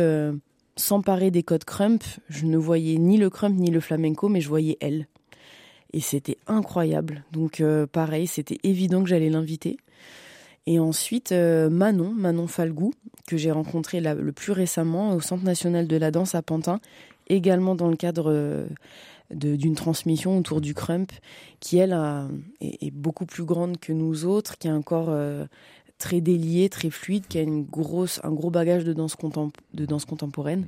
s'emparer 0.77 1.29
des 1.29 1.43
codes 1.43 1.65
crump, 1.65 2.03
je 2.29 2.45
ne 2.45 2.57
voyais 2.57 2.97
ni 2.97 3.17
le 3.17 3.29
crump 3.29 3.57
ni 3.59 3.69
le 3.69 3.81
flamenco, 3.81 4.29
mais 4.29 4.39
je 4.39 4.49
voyais 4.49 4.77
elle 4.79 5.07
et 5.93 6.01
c'était 6.01 6.37
incroyable. 6.47 7.23
Donc 7.31 7.61
euh, 7.61 7.87
pareil, 7.87 8.27
c'était 8.27 8.59
évident 8.63 9.03
que 9.03 9.09
j'allais 9.09 9.29
l'inviter. 9.29 9.77
Et 10.65 10.79
ensuite, 10.79 11.31
euh, 11.31 11.69
Manon, 11.69 12.11
Manon 12.11 12.47
Falgou, 12.47 12.93
que 13.27 13.37
j'ai 13.37 13.51
rencontré 13.51 14.01
le 14.01 14.31
plus 14.31 14.51
récemment 14.51 15.15
au 15.15 15.21
Centre 15.21 15.43
national 15.43 15.87
de 15.87 15.95
la 15.95 16.11
danse 16.11 16.35
à 16.35 16.41
Pantin, 16.41 16.79
également 17.27 17.75
dans 17.75 17.89
le 17.89 17.95
cadre 17.95 18.31
euh, 18.31 18.67
d'une 19.31 19.75
transmission 19.75 20.37
autour 20.37 20.61
du 20.61 20.73
crump, 20.73 21.11
qui 21.59 21.77
elle 21.77 21.95
est, 22.61 22.91
beaucoup 22.91 23.25
plus 23.25 23.43
grande 23.43 23.79
que 23.79 23.93
nous 23.93 24.25
autres, 24.25 24.57
qui 24.57 24.67
a 24.67 24.73
un 24.73 24.81
corps 24.81 25.15
très 25.99 26.19
délié, 26.19 26.67
très 26.69 26.89
fluide, 26.89 27.27
qui 27.27 27.37
a 27.37 27.41
une 27.41 27.63
grosse, 27.63 28.19
un 28.23 28.31
gros 28.31 28.49
bagage 28.49 28.85
de 28.85 28.93
danse, 28.93 29.15
de 29.73 29.85
danse 29.85 30.05
contemporaine. 30.05 30.65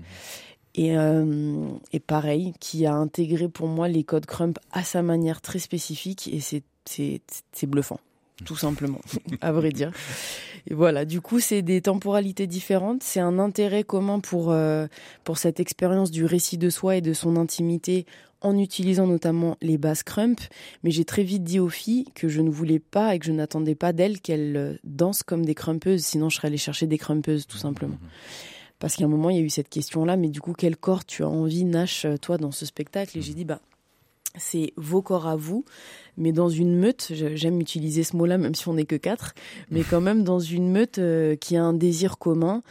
Et, 0.76 0.98
euh, 0.98 1.68
et, 1.92 2.00
pareil, 2.00 2.54
qui 2.60 2.86
a 2.86 2.94
intégré 2.94 3.50
pour 3.50 3.68
moi 3.68 3.88
les 3.88 4.04
codes 4.04 4.26
Crump 4.26 4.58
à 4.72 4.84
sa 4.84 5.02
manière 5.02 5.42
très 5.42 5.60
spécifique 5.60 6.30
et 6.32 6.40
c'est 6.40 7.68
bluffant, 7.68 8.00
tout 8.46 8.56
simplement, 8.56 9.02
à 9.42 9.52
vrai 9.52 9.72
dire. 9.72 9.92
Et 10.70 10.74
voilà, 10.74 11.06
du 11.06 11.22
coup, 11.22 11.40
c'est 11.40 11.62
des 11.62 11.82
temporalités 11.82 12.48
différentes, 12.48 13.04
c'est 13.04 13.20
un 13.20 13.40
intérêt 13.40 13.84
commun 13.84 14.20
pour, 14.20 14.52
euh, 14.52 14.88
pour 15.24 15.38
cette 15.38 15.60
expérience 15.60 16.12
du 16.12 16.24
récit 16.26 16.58
de 16.58 16.70
soi 16.70 16.98
et 16.98 17.02
de 17.02 17.14
son 17.14 17.36
intimité 17.36 18.06
en 18.42 18.58
utilisant 18.58 19.08
notamment 19.08 19.58
les 19.62 19.78
bases 19.78 20.04
crump, 20.04 20.40
mais 20.84 20.92
j'ai 20.92 21.06
très 21.06 21.24
vite 21.24 21.44
dit 21.44 21.60
aux 21.60 21.70
filles 21.70 22.06
que 22.16 22.28
je 22.28 22.42
ne 22.42 22.50
voulais 22.50 22.80
pas 22.80 23.16
et 23.16 23.20
que 23.20 23.26
je 23.26 23.32
n'attendais 23.32 23.76
pas 23.76 23.94
d'elles 23.94 24.20
qu'elles 24.20 24.58
euh, 24.58 24.74
dansent 24.84 25.24
comme 25.24 25.46
des 25.46 25.54
crumpeuses, 25.56 26.02
sinon 26.02 26.30
je 26.30 26.38
serais 26.38 26.48
allée 26.48 26.58
chercher 26.58 26.88
des 26.88 26.98
crumpeuses 26.98 27.46
tout 27.46 27.58
simplement. 27.58 27.98
Parce 28.82 28.96
qu'à 28.96 29.06
un 29.06 29.08
moment, 29.08 29.30
il 29.30 29.38
y 29.38 29.40
a 29.40 29.44
eu 29.44 29.50
cette 29.52 29.70
question-là, 29.70 30.18
mais 30.18 30.28
du 30.28 30.42
coup, 30.42 30.54
quel 30.58 30.76
corps 30.76 31.06
tu 31.06 31.24
as 31.24 31.30
envie, 31.30 31.66
Nash, 31.66 32.04
euh, 32.06 32.18
toi, 32.18 32.40
dans 32.40 32.50
ce 32.50 32.66
spectacle? 32.66 33.16
Et 33.16 33.22
j'ai 33.22 33.36
dit, 33.36 33.46
bah, 33.46 33.60
c'est 34.36 34.74
vos 34.76 35.04
corps 35.04 35.28
à 35.28 35.36
vous, 35.36 35.66
mais 36.18 36.32
dans 36.32 36.50
une 36.50 36.80
meute, 36.80 37.12
j'aime 37.36 37.62
utiliser 37.62 38.04
ce 38.04 38.18
mot-là, 38.18 38.40
même 38.40 38.56
si 38.56 38.68
on 38.68 38.74
n'est 38.74 38.86
que 38.86 38.96
quatre, 38.96 39.36
mais 39.70 39.84
quand 39.84 40.02
même 40.02 40.24
dans 40.24 40.40
une 40.40 40.72
meute 40.72 40.98
euh, 40.98 41.36
qui 41.36 41.58
a 41.58 41.64
un 41.64 41.74
désir 41.74 42.18
commun, 42.18 42.64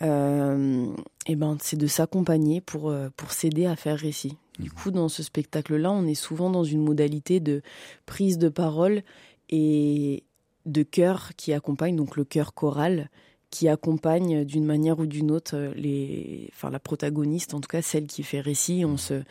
euh, 0.00 0.86
et 1.26 1.36
ben, 1.36 1.58
c'est 1.60 1.76
de 1.76 1.86
s'accompagner 1.86 2.62
pour, 2.62 2.94
pour 3.16 3.32
s'aider 3.32 3.66
à 3.66 3.76
faire 3.76 3.98
récit. 3.98 4.38
Du 4.58 4.70
coup, 4.70 4.90
dans 4.90 5.10
ce 5.10 5.22
spectacle-là, 5.22 5.92
on 5.92 6.06
est 6.06 6.14
souvent 6.14 6.48
dans 6.48 6.64
une 6.64 6.82
modalité 6.82 7.40
de 7.40 7.60
prise 8.06 8.38
de 8.38 8.48
parole 8.48 9.02
et 9.50 10.24
de 10.64 10.82
chœur 10.82 11.32
qui 11.36 11.52
accompagne, 11.52 11.94
donc 11.94 12.16
le 12.16 12.24
chœur 12.24 12.54
choral, 12.54 13.10
qui 13.50 13.68
accompagne 13.68 14.44
d'une 14.44 14.64
manière 14.64 14.98
ou 14.98 15.06
d'une 15.06 15.30
autre 15.30 15.72
les, 15.74 16.50
enfin 16.54 16.70
la 16.70 16.78
protagoniste, 16.78 17.54
en 17.54 17.60
tout 17.60 17.68
cas 17.68 17.82
celle 17.82 18.06
qui 18.06 18.22
fait 18.22 18.40
récit. 18.40 18.84
On 18.84 18.96
se 18.96 19.22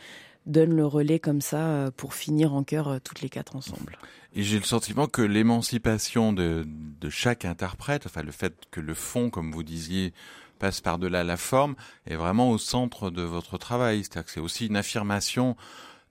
donne 0.46 0.74
le 0.74 0.86
relais 0.86 1.18
comme 1.18 1.40
ça 1.40 1.68
euh, 1.68 1.90
pour 1.94 2.14
finir 2.14 2.54
en 2.54 2.64
chœur 2.64 2.88
euh, 2.88 2.98
toutes 3.02 3.20
les 3.20 3.28
quatre 3.28 3.54
ensemble. 3.54 3.98
Et 4.34 4.42
j'ai 4.42 4.58
le 4.58 4.64
sentiment 4.64 5.06
que 5.06 5.22
l'émancipation 5.22 6.32
de, 6.32 6.66
chaque 7.10 7.44
interprète, 7.44 8.06
enfin 8.06 8.22
le 8.22 8.32
fait 8.32 8.54
que 8.70 8.80
le 8.80 8.94
fond, 8.94 9.30
comme 9.30 9.52
vous 9.52 9.62
disiez, 9.62 10.12
passe 10.58 10.80
par-delà 10.80 11.22
la 11.22 11.36
forme, 11.36 11.76
est 12.06 12.16
vraiment 12.16 12.50
au 12.50 12.58
centre 12.58 13.10
de 13.10 13.22
votre 13.22 13.58
travail. 13.58 14.02
C'est-à-dire 14.02 14.24
que 14.24 14.30
c'est 14.30 14.40
aussi 14.40 14.66
une 14.66 14.76
affirmation 14.76 15.56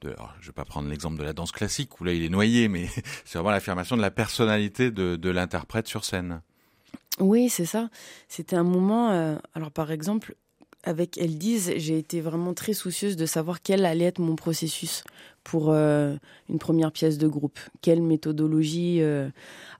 de, 0.01 0.15
je 0.39 0.47
vais 0.47 0.53
pas 0.53 0.65
prendre 0.65 0.87
l'exemple 0.87 1.17
de 1.17 1.23
la 1.23 1.33
danse 1.33 1.51
classique 1.51 1.99
où 1.99 2.03
là 2.03 2.13
il 2.13 2.23
est 2.23 2.29
noyé, 2.29 2.67
mais 2.67 2.87
c'est 3.25 3.37
vraiment 3.37 3.51
l'affirmation 3.51 3.97
de 3.97 4.01
la 4.01 4.11
personnalité 4.11 4.91
de 4.91 5.29
l'interprète 5.29 5.87
sur 5.87 6.05
scène. 6.05 6.41
Oui, 7.19 7.49
c'est 7.49 7.65
ça. 7.65 7.89
C'était 8.27 8.55
un 8.55 8.63
moment. 8.63 9.11
Euh, 9.11 9.35
alors, 9.55 9.71
par 9.71 9.91
exemple, 9.91 10.35
avec 10.83 11.17
Eldise, 11.17 11.73
j'ai 11.77 11.97
été 11.97 12.21
vraiment 12.21 12.53
très 12.53 12.73
soucieuse 12.73 13.15
de 13.15 13.25
savoir 13.25 13.61
quel 13.61 13.85
allait 13.85 14.05
être 14.05 14.19
mon 14.19 14.35
processus 14.35 15.03
pour 15.43 15.71
euh, 15.71 16.15
une 16.49 16.59
première 16.59 16.91
pièce 16.91 17.17
de 17.17 17.27
groupe. 17.27 17.59
Quelle 17.81 18.01
méthodologie 18.01 19.01
euh, 19.01 19.29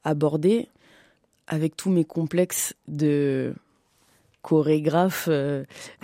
aborder 0.04 0.68
avec 1.48 1.78
tous 1.78 1.90
mes 1.90 2.04
complexes 2.04 2.74
de 2.88 3.54
chorégraphe 4.42 5.30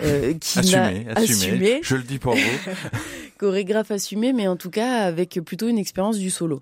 qui 0.00 0.58
assumé, 0.58 1.06
assumé, 1.14 1.80
je 1.82 1.96
le 1.96 2.02
dis 2.02 2.18
pour 2.18 2.34
vous 2.34 2.70
chorégraphe 3.38 3.90
assumé, 3.90 4.32
mais 4.32 4.48
en 4.48 4.56
tout 4.56 4.70
cas 4.70 5.02
avec 5.02 5.40
plutôt 5.44 5.68
une 5.68 5.78
expérience 5.78 6.18
du 6.18 6.30
solo. 6.30 6.60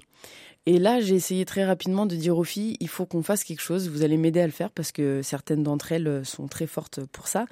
Et 0.66 0.79
là, 0.79 1.01
j'ai 1.01 1.16
essayé 1.16 1.44
très 1.44 1.64
rapidement 1.64 2.07
de 2.07 2.14
dire 2.14 2.38
aux 2.38 2.44
filles, 2.44 2.77
il 2.79 2.88
faut 2.88 3.05
qu'on 3.05 3.22
fasse 3.22 3.42
quelque 3.42 3.61
chose, 3.62 3.88
vous 3.88 4.03
allez 4.03 4.16
m'aider 4.16 4.40
à 4.40 4.46
le 4.46 4.53
faire 4.53 4.70
parce 4.70 4.92
que 4.92 5.20
certaines 5.22 5.62
d'entre 5.62 5.90
elles 5.90 6.25
sont 6.25 6.46
très 6.46 6.66
fortes 6.66 7.01
pour 7.11 7.27
ça. 7.27 7.46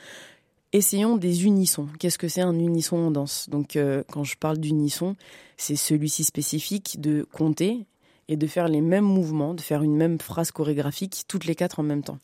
Essayons 0.72 1.16
des 1.16 1.44
unissons. 1.44 1.88
Qu'est-ce 1.98 2.18
que 2.18 2.28
c'est 2.28 2.40
un 2.40 2.56
unisson 2.56 2.96
en 2.96 3.10
danse? 3.10 3.48
Donc 3.50 3.74
euh, 3.74 4.04
quand 4.12 4.22
je 4.22 4.36
parle 4.36 4.58
d'unisson, 4.58 5.16
c'est 5.56 5.74
celui-ci 5.74 6.22
spécifique 6.22 7.00
de 7.00 7.26
compter 7.32 7.84
et 8.28 8.36
de 8.36 8.46
faire 8.46 8.68
les 8.68 8.80
mêmes 8.80 9.04
mouvements, 9.04 9.54
de 9.54 9.60
faire 9.60 9.82
une 9.82 9.96
même 9.96 10.20
phrase 10.20 10.52
chorégraphique 10.52 11.24
toutes 11.26 11.46
les 11.46 11.56
quatre 11.56 11.80
en 11.80 11.82
même 11.82 12.04
temps. 12.04 12.18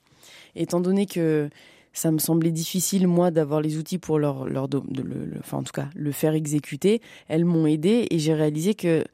Étant 0.54 0.78
donné 0.78 1.06
que 1.06 1.50
ça 1.92 2.12
me 2.12 2.18
semblait 2.18 2.52
difficile 2.52 3.08
moi 3.08 3.32
d'avoir 3.32 3.60
les 3.60 3.78
outils 3.78 3.98
pour 3.98 4.20
leur, 4.20 4.46
leur 4.46 4.68
le, 4.68 5.32
en 5.50 5.62
tout 5.64 5.72
cas 5.72 5.88
le 5.96 6.12
faire 6.12 6.34
exécuter, 6.34 7.00
elles 7.26 7.44
m'ont 7.44 7.66
aidé 7.66 8.06
et 8.10 8.18
j'ai 8.20 8.34
réalisé 8.34 8.74
que 8.74 9.04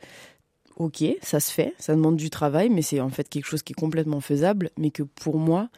ok, 0.77 1.05
ça 1.23 1.41
se 1.41 1.53
fait, 1.53 1.75
ça 1.79 1.95
demande 1.95 2.17
du 2.17 2.31
travail, 2.31 2.69
mais 2.69 2.83
c'est 2.83 3.01
en 3.01 3.11
fait 3.11 3.29
quelque 3.29 3.47
chose 3.47 3.63
qui 3.63 3.73
est 3.73 3.81
complètement 3.81 4.21
faisable, 4.21 4.71
mais 4.77 4.91
que 4.91 5.03
pour 5.03 5.39
moi, 5.39 5.69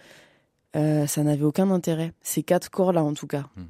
euh, 0.76 1.06
ça 1.06 1.22
n'avait 1.22 1.44
aucun 1.44 1.70
intérêt. 1.70 2.12
Ces 2.22 2.42
quatre 2.42 2.70
corps-là, 2.70 3.02
en 3.02 3.14
tout 3.14 3.26
cas. 3.26 3.46
Mhm. 3.56 3.66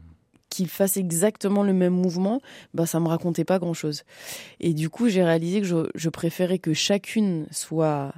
Qu'ils 0.50 0.68
fassent 0.68 0.96
exactement 0.96 1.64
le 1.64 1.72
même 1.72 1.94
mouvement, 1.94 2.40
bah, 2.74 2.86
ça 2.86 3.00
me 3.00 3.08
racontait 3.08 3.44
pas 3.44 3.58
grand-chose. 3.58 4.04
Et 4.60 4.72
du 4.72 4.88
coup, 4.88 5.08
j'ai 5.08 5.24
réalisé 5.24 5.60
que 5.60 5.88
je, 5.94 6.08
préférais 6.08 6.58
que 6.58 6.72
chacune 6.72 7.46
soit 7.50 8.12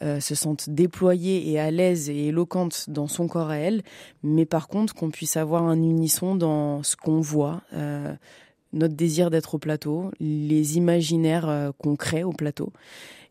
euh, 0.00 0.20
se 0.20 0.34
sente 0.34 0.70
déployée 0.70 1.50
et 1.50 1.58
à 1.58 1.70
l'aise 1.70 2.08
et 2.08 2.28
éloquente 2.28 2.88
dans 2.88 3.08
son 3.08 3.26
corps 3.26 3.50
à 3.50 3.56
elle, 3.56 3.82
mais 4.22 4.46
par 4.46 4.68
contre 4.68 4.94
qu'on 4.94 5.10
puisse 5.10 5.36
avoir 5.36 5.64
un 5.64 5.76
unisson 5.76 6.36
dans 6.36 6.82
ce 6.84 6.94
qu'on 6.94 7.20
voit, 7.20 7.62
euh, 7.72 8.14
notre 8.72 8.94
désir 8.94 9.30
d'être 9.30 9.54
au 9.54 9.58
plateau, 9.58 10.10
les 10.20 10.76
imaginaires 10.76 11.48
euh, 11.48 11.70
qu'on 11.76 11.96
crée 11.96 12.24
au 12.24 12.32
plateau. 12.32 12.72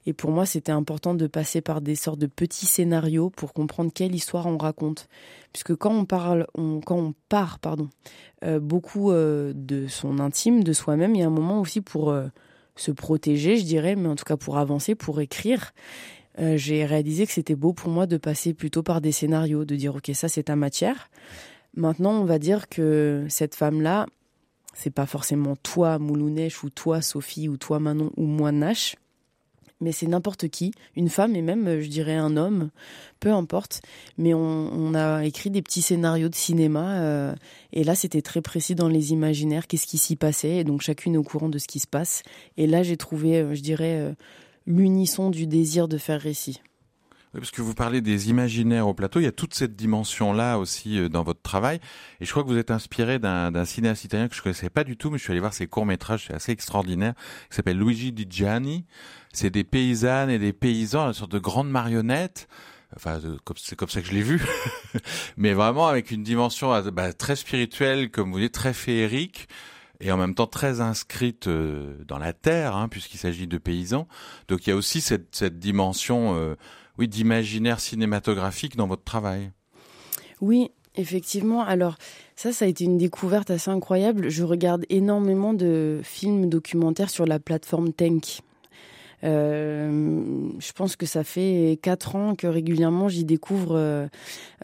Et 0.06 0.14
pour 0.14 0.32
moi, 0.32 0.46
c'était 0.46 0.72
important 0.72 1.14
de 1.14 1.28
passer 1.28 1.62
par 1.62 1.80
des 1.82 1.96
sortes 1.96 2.20
de 2.20 2.26
petits 2.26 2.66
scénarios 2.66 3.30
pour 3.30 3.54
comprendre 3.54 3.92
quelle 3.94 4.16
histoire 4.16 4.48
on 4.48 4.58
raconte. 4.58 5.08
Puisque 5.54 5.76
quand 5.76 5.94
on 5.94 6.06
parle, 6.06 6.48
quand 6.56 6.98
on 6.98 7.14
part, 7.30 7.60
pardon, 7.60 7.90
euh, 8.44 8.60
beaucoup 8.60 9.12
euh, 9.12 9.54
de 9.56 9.88
son 9.88 10.20
intime, 10.20 10.64
de 10.64 10.74
soi-même, 10.74 11.14
il 11.14 11.22
y 11.22 11.24
a 11.24 11.28
un 11.28 11.30
moment 11.30 11.62
aussi 11.62 11.82
pour 11.82 12.16
se 12.76 12.92
protéger, 12.92 13.58
je 13.58 13.66
dirais, 13.66 13.96
mais 13.96 14.10
en 14.10 14.16
tout 14.16 14.26
cas 14.26 14.38
pour 14.38 14.58
avancer, 14.58 14.96
pour 14.96 15.22
écrire. 15.22 15.74
J'ai 16.40 16.86
réalisé 16.86 17.28
que 17.28 17.32
c'était 17.34 17.56
beau 17.58 17.74
pour 17.74 17.90
moi 17.90 18.08
de 18.08 18.18
passer 18.18 18.54
plutôt 18.54 18.82
par 18.82 19.02
des 19.02 19.12
scénarios, 19.12 19.66
de 19.66 19.76
dire 19.76 19.96
ok 19.96 20.10
ça 20.14 20.30
c'est 20.30 20.44
ta 20.44 20.56
matière. 20.56 21.12
Maintenant, 21.76 22.14
on 22.14 22.26
va 22.26 22.40
dire 22.40 22.68
que 22.68 23.26
cette 23.30 23.54
femme-là, 23.54 24.08
c'est 24.74 24.92
pas 24.92 25.06
forcément 25.06 25.56
toi 25.56 26.00
Moulounèche 26.00 26.64
ou 26.64 26.70
toi 26.70 27.02
Sophie 27.02 27.50
ou 27.50 27.58
toi 27.58 27.80
Manon 27.80 28.12
ou 28.18 28.26
moi 28.26 28.52
Nash, 28.52 28.96
mais 29.82 29.92
c'est 29.92 30.08
n'importe 30.08 30.48
qui, 30.48 30.72
une 30.96 31.10
femme 31.10 31.36
et 31.36 31.42
même, 31.42 31.82
je 31.82 31.88
dirais, 31.88 32.16
un 32.16 32.38
homme, 32.38 32.70
peu 33.20 33.32
importe. 33.32 33.82
Mais 34.18 34.34
on, 34.34 34.94
a 34.94 35.26
écrit 35.26 35.50
des 35.50 35.62
petits 35.62 35.82
scénarios 35.82 36.30
de 36.30 36.36
cinéma, 36.36 37.02
euh, 37.02 37.36
et 37.74 37.84
là, 37.84 37.96
c'était 37.96 38.22
très 38.22 38.42
précis 38.42 38.76
dans 38.76 38.88
les 38.88 39.12
imaginaires, 39.12 39.68
qu'est-ce 39.68 39.88
qui 39.88 39.98
s'y 39.98 40.16
passait, 40.16 40.58
et 40.58 40.64
donc 40.64 40.82
chacune 40.82 41.18
au 41.18 41.24
courant 41.24 41.50
de 41.50 41.58
ce 41.58 41.68
qui 41.68 41.80
se 41.80 41.88
passe. 41.88 42.22
Et 42.58 42.68
là, 42.68 42.84
j'ai 42.84 42.98
trouvé, 42.98 43.38
euh, 43.38 43.56
je 43.56 43.62
dirais, 43.62 44.00
euh, 44.00 44.14
l'unisson 44.68 45.32
du 45.32 45.48
désir 45.48 45.88
de 45.88 45.98
faire 45.98 46.22
récit 46.22 46.62
parce 47.40 47.52
que 47.52 47.62
vous 47.62 47.74
parlez 47.74 48.02
des 48.02 48.30
imaginaires 48.30 48.88
au 48.88 48.94
plateau, 48.94 49.20
il 49.20 49.24
y 49.24 49.28
a 49.28 49.32
toute 49.32 49.54
cette 49.54 49.76
dimension-là 49.76 50.58
aussi 50.58 51.00
euh, 51.00 51.08
dans 51.08 51.24
votre 51.24 51.42
travail. 51.42 51.80
Et 52.20 52.26
je 52.26 52.32
crois 52.32 52.44
que 52.44 52.50
vous 52.50 52.58
êtes 52.58 52.72
inspiré 52.72 53.20
d'un 53.20 53.66
cinéaste 53.66 54.04
italien 54.04 54.28
que 54.28 54.36
je 54.36 54.42
connaissais 54.42 54.70
pas 54.70 54.84
du 54.84 54.98
tout, 54.98 55.10
mais 55.10 55.18
je 55.18 55.24
suis 55.24 55.32
allé 55.32 55.40
voir 55.40 55.54
ses 55.54 55.68
courts-métrages, 55.68 56.26
c'est 56.28 56.34
assez 56.34 56.52
extraordinaire, 56.52 57.14
qui 57.50 57.56
s'appelle 57.56 57.78
Luigi 57.78 58.12
Di 58.12 58.28
Gianni. 58.30 58.86
C'est 59.32 59.50
des 59.50 59.64
paysannes 59.64 60.30
et 60.30 60.40
des 60.40 60.52
paysans, 60.52 61.08
une 61.08 61.14
sorte 61.14 61.32
de 61.32 61.40
grandes 61.40 61.70
marionnettes. 61.70 62.50
Enfin, 62.98 63.22
c'est 63.56 63.78
comme 63.78 63.88
ça 63.88 64.02
que 64.02 64.08
je 64.08 64.14
l'ai 64.14 64.22
vu, 64.22 64.42
mais 65.38 65.54
vraiment 65.54 65.88
avec 65.88 66.12
une 66.12 66.24
dimension 66.24 66.74
euh, 66.74 66.92
bah, 66.92 67.14
très 67.14 67.38
spirituelle, 67.38 68.12
comme 68.12 68.34
vous 68.34 68.40
dites, 68.40 68.54
très 68.54 68.74
féerique 68.74 69.48
et 70.02 70.12
en 70.12 70.18
même 70.18 70.36
temps 70.36 70.48
très 70.48 70.82
inscrite 70.82 71.48
euh, 71.48 71.96
dans 72.06 72.18
la 72.18 72.34
terre, 72.34 72.76
hein, 72.76 72.90
puisqu'il 72.90 73.20
s'agit 73.20 73.48
de 73.48 73.58
paysans. 73.58 74.08
Donc 74.50 74.68
il 74.68 74.72
y 74.72 74.74
a 74.74 74.76
aussi 74.76 75.00
cette, 75.00 75.34
cette 75.34 75.60
dimension 75.60 76.58
oui, 76.98 77.08
d'imaginaire 77.08 77.80
cinématographique 77.80 78.76
dans 78.76 78.88
votre 78.88 79.04
travail. 79.04 79.52
Oui, 80.42 80.72
effectivement. 80.96 81.62
Alors, 81.62 81.96
ça, 82.36 82.52
ça 82.52 82.66
a 82.66 82.68
été 82.68 82.84
une 82.84 82.98
découverte 82.98 83.52
assez 83.52 83.70
incroyable. 83.70 84.30
Je 84.30 84.44
regarde 84.44 84.86
énormément 84.90 85.54
de 85.54 86.02
films 86.04 86.50
documentaires 86.50 87.10
sur 87.10 87.26
la 87.26 87.40
plateforme 87.40 87.94
Tank. 87.94 88.42
Euh, 89.24 90.50
je 90.60 90.72
pense 90.72 90.96
que 90.96 91.06
ça 91.06 91.24
fait 91.24 91.78
quatre 91.82 92.16
ans 92.16 92.34
que 92.34 92.48
régulièrement 92.48 93.08
j'y 93.08 93.24
découvre 93.24 93.76
euh, 93.76 94.08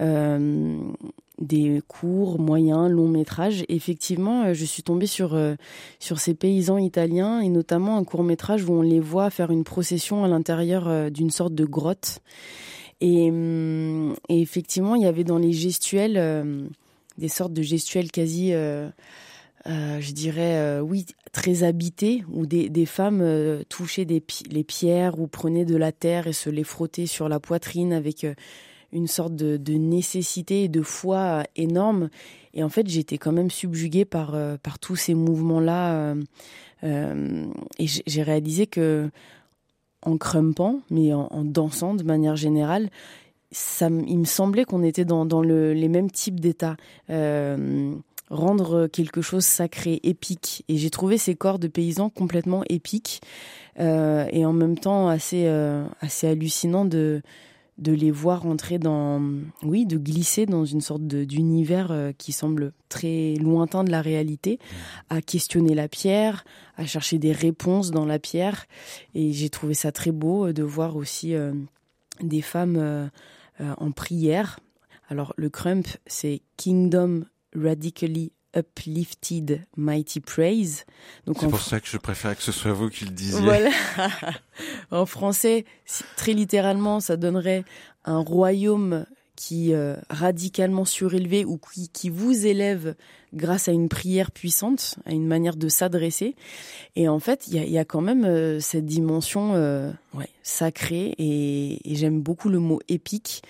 euh, 0.01 0.79
des 1.39 1.81
courts, 1.87 2.39
moyens, 2.39 2.89
longs 2.89 3.07
métrages. 3.07 3.63
Effectivement, 3.69 4.43
euh, 4.43 4.53
je 4.53 4.65
suis 4.65 4.83
tombée 4.83 5.07
sur 5.07 5.35
euh, 5.35 5.55
sur 5.99 6.19
ces 6.19 6.33
paysans 6.33 6.77
italiens 6.77 7.41
et 7.41 7.49
notamment 7.49 7.97
un 7.97 8.03
court 8.03 8.23
métrage 8.23 8.63
où 8.63 8.73
on 8.73 8.81
les 8.81 8.99
voit 8.99 9.29
faire 9.29 9.51
une 9.51 9.63
procession 9.63 10.23
à 10.23 10.27
l'intérieur 10.27 10.87
euh, 10.87 11.09
d'une 11.09 11.29
sorte 11.29 11.53
de 11.53 11.65
grotte. 11.65 12.19
Et, 12.99 13.29
hum, 13.29 14.15
et, 14.29 14.41
effectivement, 14.41 14.95
il 14.95 15.03
y 15.03 15.05
avait 15.05 15.23
dans 15.23 15.37
les 15.37 15.53
gestuels 15.53 16.67
des 17.19 17.27
sortes 17.27 17.53
de 17.53 17.61
gestuels 17.61 18.11
quasi, 18.11 18.53
je 18.53 20.11
dirais, 20.13 20.79
oui, 20.79 21.05
très 21.31 21.61
habités, 21.61 22.23
où 22.33 22.47
des, 22.47 22.85
femmes 22.87 23.63
touchaient 23.69 24.07
les 24.09 24.63
pierres 24.63 25.19
ou 25.19 25.27
prenaient 25.27 25.65
de 25.65 25.75
la 25.75 25.91
terre 25.91 26.25
et 26.25 26.33
se 26.33 26.49
les 26.49 26.63
frottaient 26.63 27.05
sur 27.05 27.29
la 27.29 27.39
poitrine 27.39 27.93
avec 27.93 28.25
une 28.91 29.07
sorte 29.07 29.35
de, 29.35 29.73
nécessité 29.73 30.63
et 30.63 30.67
de 30.67 30.81
foi 30.81 31.43
énorme. 31.55 32.09
Et 32.53 32.63
en 32.63 32.69
fait, 32.69 32.87
j'étais 32.87 33.17
quand 33.17 33.31
même 33.31 33.51
subjuguée 33.51 34.05
par, 34.05 34.33
euh, 34.33 34.57
par 34.61 34.79
tous 34.79 34.95
ces 34.95 35.13
mouvements-là. 35.13 35.93
Euh, 35.93 36.15
euh, 36.83 37.45
et 37.79 37.85
j'ai 37.87 38.23
réalisé 38.23 38.67
que 38.67 39.09
en 40.03 40.17
crumpant, 40.17 40.81
mais 40.89 41.11
en, 41.11 41.43
dansant 41.43 41.95
de 41.95 42.03
manière 42.03 42.35
générale, 42.35 42.89
ça, 43.51 43.89
il 43.89 44.19
me 44.19 44.25
semblait 44.25 44.63
qu'on 44.63 44.83
était 44.83 45.05
dans, 45.05 45.25
dans 45.25 45.41
le, 45.41 45.73
les 45.73 45.89
mêmes 45.89 46.11
types 46.11 46.39
d'états. 46.39 46.77
rendre 48.29 48.87
quelque 48.87 49.21
chose 49.21 49.45
sacré, 49.45 49.99
épique. 50.03 50.63
Et 50.67 50.77
j'ai 50.77 50.89
trouvé 50.89 51.17
ces 51.17 51.35
corps 51.35 51.59
de 51.59 51.67
paysans 51.67 52.09
complètement 52.09 52.63
épiques 52.69 53.21
et 53.79 54.45
en 54.45 54.53
même 54.53 54.77
temps 54.77 55.07
assez, 55.09 55.47
assez 55.99 56.27
hallucinant 56.27 56.85
de, 56.85 57.21
de 57.77 57.91
les 57.91 58.11
voir 58.11 58.45
entrer 58.45 58.79
dans, 58.79 59.21
oui, 59.63 59.85
de 59.85 59.97
glisser 59.97 60.45
dans 60.45 60.65
une 60.65 60.81
sorte 60.81 61.03
d'univers 61.03 61.91
euh, 61.91 62.11
qui 62.11 62.31
semble 62.31 62.73
très 62.89 63.35
lointain 63.35 63.83
de 63.83 63.91
la 63.91 64.01
réalité, 64.01 64.59
mmh. 64.59 65.13
à 65.15 65.21
questionner 65.21 65.75
la 65.75 65.87
pierre, 65.87 66.43
à 66.75 66.85
chercher 66.85 67.19
des 67.19 67.31
réponses 67.31 67.91
dans 67.91 68.05
la 68.05 68.19
pierre. 68.19 68.65
Et 69.13 69.31
j'ai 69.31 69.49
trouvé 69.49 69.73
ça 69.73 69.91
très 69.91 70.11
beau 70.11 70.47
euh, 70.47 70.53
de 70.53 70.63
voir 70.63 70.95
aussi 70.95 71.35
euh, 71.35 71.53
des 72.21 72.41
femmes 72.41 73.09
en 73.59 73.91
prière. 73.91 74.59
Alors 75.07 75.33
le 75.37 75.49
crump, 75.49 75.87
c'est 76.07 76.41
Kingdom 76.57 77.25
Radically 77.55 78.31
Uplifted 78.55 79.65
Mighty 79.75 80.19
Praise. 80.19 80.85
C'est 81.25 81.49
pour 81.49 81.61
ça 81.61 81.79
que 81.79 81.87
je 81.87 81.97
préfère 81.97 82.35
que 82.35 82.43
ce 82.43 82.51
soit 82.51 82.71
vous 82.71 82.89
qui 82.89 83.05
le 83.05 83.11
disiez. 83.11 83.41
Voilà. 83.41 83.71
en 84.91 85.05
français, 85.05 85.65
très 86.15 86.33
littéralement, 86.33 86.99
ça 86.99 87.17
donnerait 87.17 87.65
un 88.05 88.19
royaume 88.19 89.05
qui 89.37 89.73
euh, 89.73 89.95
radicalement 90.09 90.83
surélevé 90.83 91.45
ou 91.45 91.59
qui, 91.59 91.89
qui, 91.89 92.09
vous 92.09 92.47
élève 92.47 92.95
grâce 93.33 93.69
à 93.69 93.71
une 93.71 93.87
prière 93.87 94.31
puissante, 94.31 94.95
à 95.05 95.11
une 95.11 95.27
manière 95.27 95.55
de 95.55 95.69
s'adresser. 95.69 96.35
Et 96.95 97.07
en 97.07 97.19
fait, 97.19 97.47
il 97.47 97.53
y 97.53 97.59
a, 97.59 97.65
y 97.65 97.77
a, 97.77 97.85
quand 97.85 98.01
même 98.01 98.25
euh, 98.25 98.59
cette 98.59 98.85
dimension 98.85 99.53
euh, 99.53 99.91
ouais, 100.15 100.27
sacrée 100.41 101.13
et, 101.19 101.91
et 101.91 101.95
j'aime 101.95 102.19
beaucoup 102.19 102.49
le 102.49 102.59
mot 102.59 102.79
épique. 102.89 103.43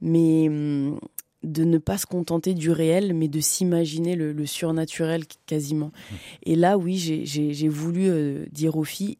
Mais 0.00 0.48
hum, 0.48 0.98
de 1.44 1.64
ne 1.64 1.78
pas 1.78 1.98
se 1.98 2.06
contenter 2.06 2.54
du 2.54 2.70
réel, 2.70 3.14
mais 3.14 3.28
de 3.28 3.40
s'imaginer 3.40 4.16
le, 4.16 4.46
surnaturel 4.46 5.24
quasiment. 5.46 5.86
Mmh. 5.86 6.14
Et 6.44 6.56
là, 6.56 6.78
oui, 6.78 6.96
j'ai 6.96 7.68
voulu 7.68 8.08
euh, 8.08 8.46
dire 8.50 8.76
aux 8.76 8.84
filles, 8.84 9.18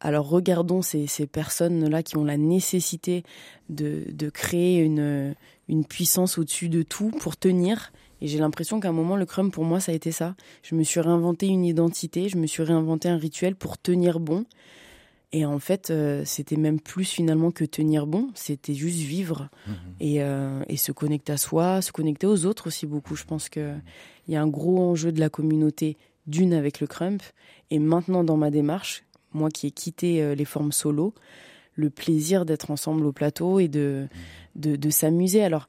alors 0.00 0.28
regardons 0.28 0.82
ces, 0.82 1.06
personnes-là 1.26 2.02
qui 2.02 2.16
ont 2.16 2.24
la 2.24 2.36
nécessité 2.36 3.22
de, 3.70 4.30
créer 4.30 4.78
une, 4.78 5.34
une 5.68 5.84
puissance 5.84 6.38
au-dessus 6.38 6.68
de 6.68 6.82
tout 6.82 7.10
pour 7.20 7.36
tenir. 7.36 7.92
Et 8.20 8.28
j'ai 8.28 8.38
l'impression 8.38 8.80
qu'à 8.80 8.90
un 8.90 8.92
moment, 8.92 9.16
le 9.16 9.26
crumb, 9.26 9.50
pour 9.50 9.64
moi, 9.64 9.80
ça 9.80 9.92
a 9.92 9.94
été 9.94 10.12
ça. 10.12 10.34
Je 10.62 10.74
me 10.74 10.82
suis 10.82 11.00
réinventé 11.00 11.46
une 11.46 11.64
identité, 11.64 12.28
je 12.28 12.36
me 12.36 12.46
suis 12.46 12.62
réinventé 12.62 13.08
un 13.08 13.16
rituel 13.16 13.56
pour 13.56 13.78
tenir 13.78 14.20
bon. 14.20 14.44
Et 15.36 15.44
en 15.44 15.58
fait, 15.58 15.90
euh, 15.90 16.22
c'était 16.24 16.54
même 16.54 16.78
plus 16.78 17.04
finalement 17.04 17.50
que 17.50 17.64
tenir 17.64 18.06
bon, 18.06 18.30
c'était 18.36 18.72
juste 18.72 19.00
vivre 19.00 19.48
mhm. 19.66 19.74
euh, 20.20 20.62
et, 20.68 20.76
se 20.76 20.92
connecter 20.92 21.32
à 21.32 21.36
soi, 21.36 21.82
se 21.82 21.90
connecter 21.90 22.28
aux 22.28 22.46
autres 22.46 22.68
aussi 22.68 22.86
beaucoup. 22.86 23.16
Je 23.16 23.24
pense 23.24 23.48
qu'il 23.48 23.82
y 24.28 24.36
a 24.36 24.40
un 24.40 24.46
gros 24.46 24.78
enjeu 24.78 25.10
de 25.10 25.18
la 25.18 25.28
communauté 25.28 25.96
d'une 26.28 26.54
avec 26.54 26.78
le 26.78 26.86
crump, 26.86 27.20
et 27.72 27.80
maintenant 27.80 28.22
dans 28.22 28.36
ma 28.36 28.52
démarche, 28.52 29.02
moi 29.32 29.50
qui 29.50 29.66
ai 29.66 29.70
quitté 29.72 30.22
euh, 30.22 30.36
les 30.36 30.44
formes 30.44 30.70
solo, 30.70 31.14
le 31.74 31.90
plaisir 31.90 32.44
d'être 32.44 32.70
ensemble 32.70 33.04
au 33.04 33.12
plateau 33.12 33.58
et 33.58 33.66
de, 33.66 34.06
de, 34.54 34.90
s'amuser. 34.90 35.42
Alors, 35.42 35.66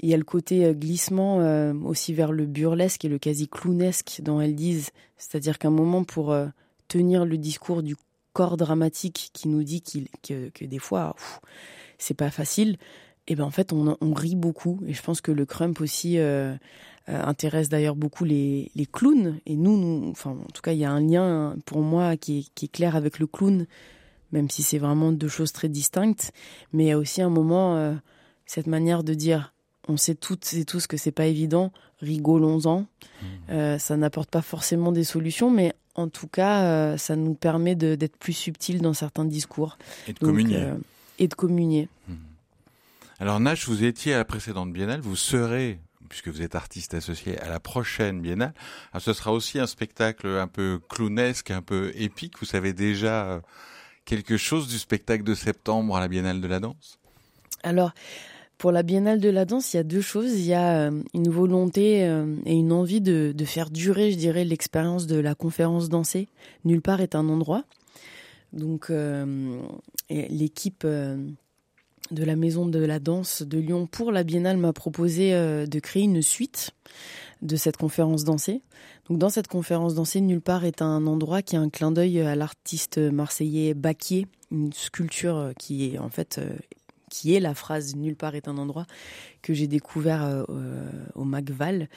il 0.00 0.08
y 0.08 0.14
a 0.14 0.16
le 0.16 0.24
côté 0.24 0.74
glissement 0.74 1.40
euh, 1.40 1.74
aussi 1.84 2.14
vers 2.14 2.32
le 2.32 2.46
burlesque 2.46 3.04
et 3.04 3.10
le 3.10 3.18
quasi 3.18 3.46
clownesque 3.46 4.22
dont 4.22 4.40
elles 4.40 4.54
disent, 4.54 4.88
c'est-à-dire 5.18 5.58
qu'un 5.58 5.68
moment 5.68 6.02
pour 6.02 6.34
tenir 6.88 7.26
le 7.26 7.36
discours 7.36 7.82
du 7.82 7.94
corps 8.32 8.56
dramatique 8.56 9.30
qui 9.32 9.48
nous 9.48 9.62
dit 9.62 9.82
que, 9.82 10.48
que, 10.50 10.64
des 10.64 10.78
fois, 10.78 11.14
c'est 11.98 12.14
pas 12.14 12.30
facile, 12.30 12.78
et 13.28 13.36
ben 13.36 13.44
en 13.44 13.50
fait 13.50 13.72
on, 13.72 13.96
on, 14.00 14.14
rit 14.14 14.36
beaucoup. 14.36 14.80
Et 14.86 14.94
je 14.94 15.02
pense 15.02 15.20
que 15.20 15.30
le 15.30 15.46
crump 15.46 15.80
aussi 15.80 16.18
euh, 16.18 16.54
euh, 17.08 17.22
intéresse 17.24 17.68
d'ailleurs 17.68 17.94
beaucoup 17.94 18.24
les, 18.24 18.70
les, 18.74 18.86
clowns. 18.86 19.38
Et 19.46 19.56
nous, 19.56 19.78
nous, 19.78 20.10
enfin 20.10 20.30
en 20.30 20.50
tout 20.52 20.62
cas 20.62 20.72
il 20.72 20.78
y 20.78 20.84
a 20.84 20.90
un 20.90 21.00
lien 21.00 21.56
pour 21.64 21.82
moi 21.82 22.16
qui 22.16 22.40
est, 22.40 22.54
qui 22.54 22.64
est 22.66 22.72
clair 22.72 22.96
avec 22.96 23.18
le 23.18 23.26
clown 23.26 23.66
même 24.32 24.48
si 24.48 24.62
c'est 24.62 24.78
vraiment 24.78 25.12
deux 25.12 25.28
choses 25.28 25.52
très 25.52 25.68
distinctes. 25.68 26.32
Mais 26.72 26.84
il 26.84 26.88
y 26.88 26.92
a 26.92 26.98
aussi 26.98 27.20
un 27.20 27.28
moment 27.28 27.76
euh, 27.76 27.94
cette 28.46 28.66
manière 28.66 29.04
de 29.04 29.14
dire 29.14 29.54
on 29.88 29.96
sait 29.96 30.14
toutes 30.14 30.52
et 30.54 30.64
tous 30.64 30.86
que 30.86 30.96
c'est 30.96 31.12
pas 31.12 31.26
évident 31.26 31.72
rigolons-en. 32.00 32.86
Mmh. 33.48 33.78
ça 33.78 33.96
n'apporte 33.96 34.30
pas 34.30 34.42
forcément 34.42 34.90
des 34.90 35.04
solutions 35.04 35.50
mais 35.50 35.72
en 35.94 36.08
tout 36.08 36.28
cas 36.28 36.96
ça 36.96 37.16
nous 37.16 37.34
permet 37.34 37.74
d'être 37.74 38.16
plus 38.16 38.32
subtil 38.32 38.80
dans 38.80 38.94
certains 38.94 39.24
discours 39.24 39.78
et 40.08 40.12
de 40.12 40.18
communier 40.18 40.68
et 41.18 41.28
de 41.28 41.34
communier 41.34 41.88
mmh. 42.08 42.14
Alors 43.20 43.38
Nash, 43.38 43.68
vous 43.68 43.84
étiez 43.84 44.14
à 44.14 44.18
la 44.18 44.24
précédente 44.24 44.72
biennale, 44.72 45.00
vous 45.00 45.16
serez 45.16 45.78
puisque 46.12 46.28
vous 46.28 46.42
êtes 46.42 46.54
artiste 46.54 46.92
associé 46.92 47.38
à 47.38 47.48
la 47.48 47.58
prochaine 47.58 48.20
biennale. 48.20 48.52
Alors, 48.92 49.00
ce 49.00 49.14
sera 49.14 49.32
aussi 49.32 49.58
un 49.58 49.66
spectacle 49.66 50.26
un 50.26 50.46
peu 50.46 50.78
clownesque, 50.90 51.50
un 51.50 51.62
peu 51.62 51.90
épique. 51.94 52.34
Vous 52.38 52.44
savez 52.44 52.74
déjà 52.74 53.24
euh, 53.24 53.40
quelque 54.04 54.36
chose 54.36 54.68
du 54.68 54.78
spectacle 54.78 55.24
de 55.24 55.34
septembre 55.34 55.96
à 55.96 56.00
la 56.00 56.08
Biennale 56.08 56.42
de 56.42 56.46
la 56.46 56.60
danse? 56.60 56.98
Alors, 57.62 57.92
pour 58.62 58.70
la 58.70 58.84
Biennale 58.84 59.20
de 59.20 59.28
la 59.28 59.44
danse, 59.44 59.74
il 59.74 59.78
y 59.78 59.80
a 59.80 59.82
deux 59.82 60.00
choses. 60.00 60.38
Il 60.38 60.46
y 60.46 60.54
a 60.54 60.86
euh, 60.86 61.02
une 61.14 61.28
volonté 61.28 62.04
euh, 62.04 62.36
et 62.46 62.54
une 62.54 62.70
envie 62.70 63.00
de, 63.00 63.34
faire 63.44 63.70
durer, 63.70 64.12
je 64.12 64.16
dirais, 64.16 64.44
l'expérience 64.44 65.08
de 65.08 65.18
la 65.18 65.34
conférence 65.34 65.88
dansée. 65.88 66.28
Nulle 66.64 66.80
part 66.80 67.00
est 67.00 67.16
un 67.16 67.28
endroit. 67.28 67.64
Donc, 68.52 68.92
l'équipe 70.10 70.86
de 72.12 72.24
la 72.24 72.36
Maison 72.36 72.66
de 72.66 72.78
la 72.78 72.98
Danse 72.98 73.42
de 73.42 73.58
Lyon 73.58 73.86
pour 73.86 74.12
la 74.12 74.22
Biennale 74.22 74.58
m'a 74.58 74.72
proposé 74.72 75.34
euh, 75.34 75.66
de 75.66 75.80
créer 75.80 76.02
une 76.02 76.22
suite 76.22 76.70
de 77.40 77.56
cette 77.56 77.76
conférence 77.76 78.24
dansée. 78.24 78.62
Donc 79.08 79.18
dans 79.18 79.30
cette 79.30 79.48
conférence 79.48 79.94
dansée, 79.94 80.20
nulle 80.20 80.40
part 80.40 80.64
est 80.64 80.82
un 80.82 81.06
endroit 81.06 81.42
qui 81.42 81.56
a 81.56 81.60
un 81.60 81.70
clin 81.70 81.90
d'œil 81.90 82.20
à 82.20 82.36
l'artiste 82.36 82.98
marseillais 82.98 83.74
Baquier, 83.74 84.26
une 84.50 84.72
sculpture 84.72 85.52
qui 85.58 85.94
est 85.94 85.98
en 85.98 86.08
fait 86.08 86.38
euh, 86.38 86.50
qui 87.12 87.34
est 87.34 87.40
la 87.40 87.54
phrase 87.54 87.94
nulle 87.94 88.16
part 88.16 88.34
est 88.34 88.48
un 88.48 88.56
endroit 88.56 88.86
que 89.42 89.52
j'ai 89.52 89.66
découvert 89.66 90.24
euh, 90.24 90.44
au 91.14 91.24
Macval. 91.24 91.88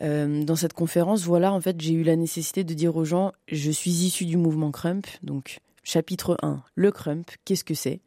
dans 0.00 0.56
cette 0.56 0.72
conférence, 0.72 1.22
voilà, 1.22 1.52
en 1.52 1.60
fait, 1.60 1.80
j'ai 1.80 1.92
eu 1.92 2.02
la 2.02 2.16
nécessité 2.16 2.64
de 2.64 2.72
dire 2.72 2.96
aux 2.96 3.04
gens, 3.04 3.32
je 3.52 3.70
suis 3.70 3.90
issu 3.90 4.24
du 4.24 4.38
mouvement 4.38 4.70
Crump, 4.70 5.06
donc 5.22 5.58
Chapitre 5.82 6.38
1, 6.42 6.62
le 6.74 6.90
crump, 6.90 7.30
qu'est-ce 7.44 7.62
que 7.62 7.74
c'est? 7.74 8.00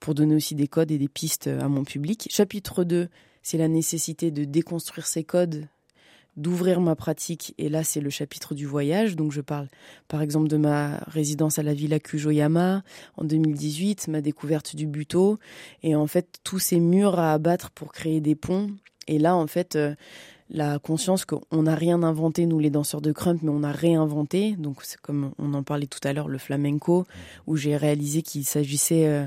Pour 0.00 0.14
donner 0.14 0.34
aussi 0.34 0.54
des 0.54 0.68
codes 0.68 0.90
et 0.90 0.98
des 0.98 1.08
pistes 1.08 1.46
à 1.46 1.66
mon 1.68 1.82
public. 1.82 2.28
Chapitre 2.30 2.84
2, 2.84 3.08
c'est 3.42 3.56
la 3.56 3.68
nécessité 3.68 4.30
de 4.30 4.44
déconstruire 4.44 5.06
ces 5.06 5.24
codes, 5.24 5.66
d'ouvrir 6.36 6.80
ma 6.80 6.96
pratique. 6.96 7.54
Et 7.58 7.68
là, 7.68 7.84
c'est 7.84 8.00
le 8.00 8.10
chapitre 8.10 8.54
du 8.54 8.66
voyage. 8.66 9.16
Donc, 9.16 9.32
je 9.32 9.40
parle 9.40 9.68
par 10.08 10.22
exemple 10.22 10.48
de 10.48 10.56
ma 10.56 10.98
résidence 11.06 11.58
à 11.58 11.62
la 11.62 11.74
Villa 11.74 12.00
Kujoyama 12.00 12.82
en 13.16 13.24
2018, 13.24 14.08
ma 14.08 14.20
découverte 14.20 14.74
du 14.74 14.86
buto. 14.86 15.38
Et 15.82 15.94
en 15.94 16.06
fait, 16.06 16.40
tous 16.44 16.58
ces 16.58 16.80
murs 16.80 17.18
à 17.18 17.32
abattre 17.32 17.70
pour 17.70 17.92
créer 17.92 18.20
des 18.20 18.34
ponts. 18.34 18.70
Et 19.08 19.18
là, 19.18 19.36
en 19.36 19.46
fait, 19.46 19.76
euh, 19.76 19.94
la 20.48 20.78
conscience 20.78 21.24
qu'on 21.24 21.62
n'a 21.62 21.74
rien 21.74 22.02
inventé, 22.02 22.46
nous 22.46 22.58
les 22.58 22.70
danseurs 22.70 23.00
de 23.00 23.12
crump, 23.12 23.42
mais 23.42 23.50
on 23.50 23.62
a 23.62 23.72
réinventé. 23.72 24.54
Donc 24.56 24.82
c'est 24.82 25.00
comme 25.00 25.32
on 25.38 25.54
en 25.54 25.62
parlait 25.62 25.86
tout 25.86 26.00
à 26.04 26.12
l'heure, 26.12 26.28
le 26.28 26.38
flamenco, 26.38 27.06
où 27.46 27.56
j'ai 27.56 27.76
réalisé 27.76 28.22
qu'il 28.22 28.44
s'agissait 28.44 29.06
euh, 29.06 29.26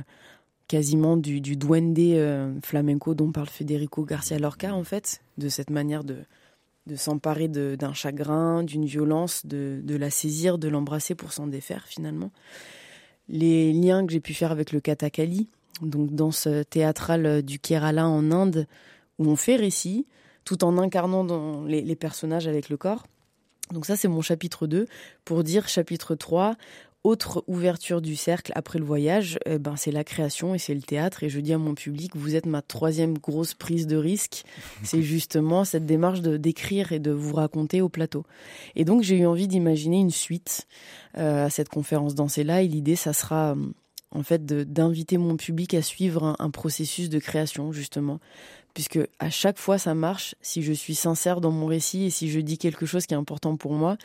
quasiment 0.68 1.18
du, 1.18 1.42
du 1.42 1.58
duende 1.58 1.98
euh, 2.00 2.54
flamenco 2.64 3.16
dont 3.16 3.32
parle 3.32 3.48
Federico 3.48 4.06
Garcia 4.06 4.38
Lorca, 4.40 4.74
en 4.74 4.84
fait, 4.84 5.22
de 5.38 5.50
cette 5.50 5.72
manière 5.72 6.04
de, 6.04 6.18
de 6.88 6.96
s'emparer 6.96 7.48
d'un 7.48 7.94
chagrin, 7.94 8.64
d'une 8.64 8.86
violence, 8.86 9.46
de, 9.46 9.82
de, 9.84 9.96
la 9.96 10.10
saisir, 10.10 10.58
de 10.58 10.68
l'embrasser 10.68 11.16
pour 11.16 11.34
s'en 11.34 11.48
défaire 11.48 11.86
finalement. 11.88 12.32
Les 13.28 13.74
liens 13.74 14.06
que 14.06 14.12
j'ai 14.12 14.20
pu 14.20 14.34
faire 14.34 14.52
avec 14.52 14.72
le 14.72 14.80
Kathakali, 14.80 15.48
donc 15.82 16.14
danse 16.14 16.48
théâtrale 16.70 17.42
du 17.42 17.60
Kerala 17.60 18.08
en 18.08 18.32
Inde, 18.32 18.68
où 19.18 19.30
on 19.30 19.36
fait 19.36 19.56
récit, 19.56 20.06
tout 20.44 20.64
en 20.64 20.78
incarnant 20.78 21.24
dans 21.24 21.64
les, 21.64 21.96
personnages 21.96 22.48
avec 22.48 22.70
le 22.70 22.78
corps. 22.78 23.06
Donc 23.72 23.86
ça, 23.86 23.96
c'est 23.96 24.08
mon 24.08 24.22
chapitre 24.22 24.68
2. 24.68 24.88
Pour 25.26 25.44
dire 25.44 25.68
chapitre 25.68 26.14
3, 26.14 26.56
autre 27.06 27.44
ouverture 27.48 28.02
du 28.02 28.16
cercle 28.16 28.52
après 28.56 28.80
le 28.80 28.86
voyage, 28.86 29.38
eh 29.46 29.60
ben, 29.60 29.76
c'est 29.76 29.92
la 29.92 30.04
création 30.04 30.56
et 30.56 30.58
c'est 30.58 30.74
le 30.74 30.82
théâtre. 30.82 31.24
Et 31.24 31.30
je 31.30 31.40
dis 31.40 31.54
à 31.54 31.60
mon 31.60 31.76
public, 31.76 32.16
vous 32.16 32.36
êtes 32.36 32.48
ma 32.48 32.64
troisième 32.64 33.18
grosse 33.18 33.54
prise 33.54 33.86
de 33.86 33.96
risque. 33.96 34.44
C'est 34.84 35.04
justement 35.04 35.66
cette 35.66 35.86
démarche 35.86 36.22
de 36.22 36.38
d'écrire 36.38 36.92
et 36.92 37.00
de 37.00 37.12
vous 37.12 37.36
raconter 37.36 37.82
au 37.82 37.90
plateau. 37.90 38.26
Et 38.76 38.86
donc 38.86 39.04
j'ai 39.04 39.18
eu 39.18 39.26
envie 39.26 39.48
d'imaginer 39.48 40.00
une 40.00 40.12
suite 40.12 40.68
euh, 41.18 41.46
à 41.46 41.50
cette 41.50 41.70
conférence 41.70 42.16
dansée-là. 42.16 42.64
Et 42.64 42.68
l'idée, 42.68 42.96
ça 42.96 43.14
sera 43.14 43.56
en 44.12 44.24
fait 44.24 44.46
d'inviter 44.46 45.18
mon 45.18 45.38
public 45.38 45.74
à 45.74 45.82
suivre 45.82 46.36
un, 46.40 46.50
processus 46.50 47.10
de 47.10 47.20
création 47.20 47.72
justement 47.72 48.20
puisque 48.76 49.00
à 49.18 49.32
chaque 49.32 49.58
fois 49.58 49.80
ça 49.80 49.96
marche 49.96 50.36
si 50.42 50.62
je 50.62 50.74
suis 50.74 50.94
sincère 50.94 51.42
dans 51.42 51.50
mon 51.50 51.66
récit 51.66 52.04
et 52.04 52.10
si 52.12 52.30
je 52.30 52.40
dis 52.40 52.60
quelque 52.60 52.86
chose 52.86 53.08
qui 53.08 53.16
est 53.16 53.18
important 53.18 53.56
pour 53.56 53.74
moi. 53.74 53.98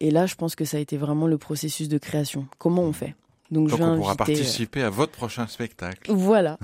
Et 0.00 0.10
là, 0.10 0.26
je 0.26 0.34
pense 0.34 0.56
que 0.56 0.64
ça 0.64 0.78
a 0.78 0.80
été 0.80 0.96
vraiment 0.96 1.28
le 1.28 1.38
processus 1.38 1.88
de 1.88 1.98
création. 1.98 2.48
Comment 2.58 2.82
on 2.82 2.92
fait? 2.92 3.14
Donc, 3.50 3.68
je 3.68 3.74
on 3.74 3.98
pourra 3.98 4.16
participer 4.16 4.82
à 4.82 4.90
votre 4.90 5.12
prochain 5.12 5.46
spectacle. 5.46 6.10
Voilà. 6.10 6.58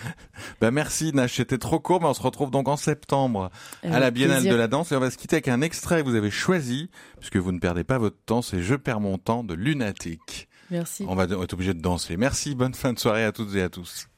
ben 0.60 0.70
merci 0.70 1.12
Nash, 1.12 1.34
c'était 1.34 1.58
trop 1.58 1.80
court, 1.80 2.00
mais 2.00 2.06
on 2.06 2.14
se 2.14 2.22
retrouve 2.22 2.52
donc 2.52 2.68
en 2.68 2.76
septembre 2.76 3.50
à 3.82 3.98
la 3.98 4.10
Biennale 4.10 4.44
de 4.44 4.54
la 4.54 4.68
danse 4.68 4.92
et 4.92 4.96
on 4.96 5.00
va 5.00 5.10
se 5.10 5.18
quitter 5.18 5.36
avec 5.36 5.48
un 5.48 5.60
extrait 5.60 6.02
que 6.02 6.08
vous 6.08 6.14
avez 6.14 6.30
choisi, 6.30 6.88
puisque 7.18 7.36
vous 7.36 7.52
ne 7.52 7.58
perdez 7.58 7.84
pas 7.84 7.98
votre 7.98 8.18
temps, 8.24 8.42
c'est 8.42 8.62
Je 8.62 8.76
perds 8.76 9.00
mon 9.00 9.18
temps 9.18 9.42
de 9.42 9.54
Lunatic. 9.54 10.48
Merci. 10.70 11.04
On 11.08 11.16
va 11.16 11.24
être 11.24 11.52
obligé 11.52 11.74
de 11.74 11.80
danser. 11.80 12.16
Merci, 12.16 12.54
bonne 12.54 12.74
fin 12.74 12.92
de 12.92 12.98
soirée 13.00 13.24
à 13.24 13.32
toutes 13.32 13.54
et 13.56 13.62
à 13.62 13.68
tous. 13.68 14.09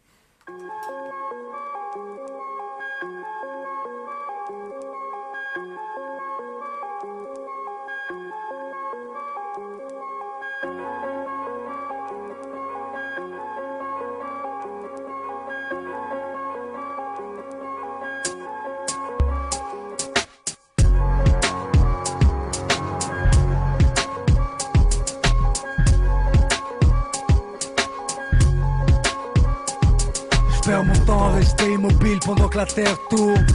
La 32.62 32.66
terre 32.66 32.98
tourne 33.10 33.46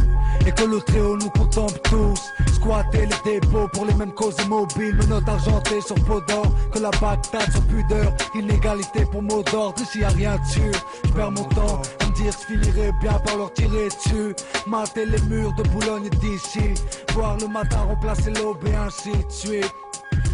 et 0.46 0.52
que 0.52 0.64
le 0.64 0.82
tréau 0.82 1.16
nous 1.16 1.30
contemple 1.30 1.80
tous. 1.84 2.22
Squatter 2.56 3.06
les 3.06 3.40
dépôts 3.40 3.70
pour 3.72 3.86
les 3.86 3.94
mêmes 3.94 4.14
causes 4.14 4.36
immobiles, 4.44 4.96
menottes 4.96 5.30
argentées 5.30 5.80
sur 5.80 5.96
peau 5.96 6.20
d'or, 6.28 6.48
que 6.74 6.80
la 6.80 6.92
bactade 7.00 7.50
sur 7.50 7.62
pudeur, 7.68 8.12
inégalité 8.36 9.06
pour 9.10 9.22
mot 9.24 9.44
d'ordre, 9.44 9.82
ici 9.82 10.00
y'a 10.00 10.10
rien 10.10 10.36
dessus. 10.38 10.74
Je 11.06 11.12
perds 11.14 11.32
mon 11.32 11.46
temps 11.46 11.82
à 12.02 12.06
me 12.06 12.16
dire 12.16 12.34
je 12.34 12.54
finirai 12.54 12.92
bien 13.02 13.14
par 13.14 13.38
leur 13.38 13.54
tirer 13.54 13.88
dessus. 13.88 14.36
Mater 14.68 15.06
les 15.06 15.22
murs 15.30 15.54
de 15.54 15.64
Boulogne 15.64 16.10
d'ici, 16.22 16.74
voir 17.14 17.38
le 17.38 17.48
matin 17.48 17.80
remplacer 17.88 18.32
l'aube 18.32 18.68
et 18.68 18.76
ainsi 18.76 19.12
de 19.12 19.32
suite. 19.32 19.74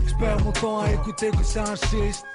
Je 0.08 0.16
perds 0.16 0.44
mon 0.44 0.52
temps 0.52 0.80
à 0.82 0.92
écouter 0.92 1.30
que 1.30 1.44
ça 1.44 1.64
insiste 1.74 2.26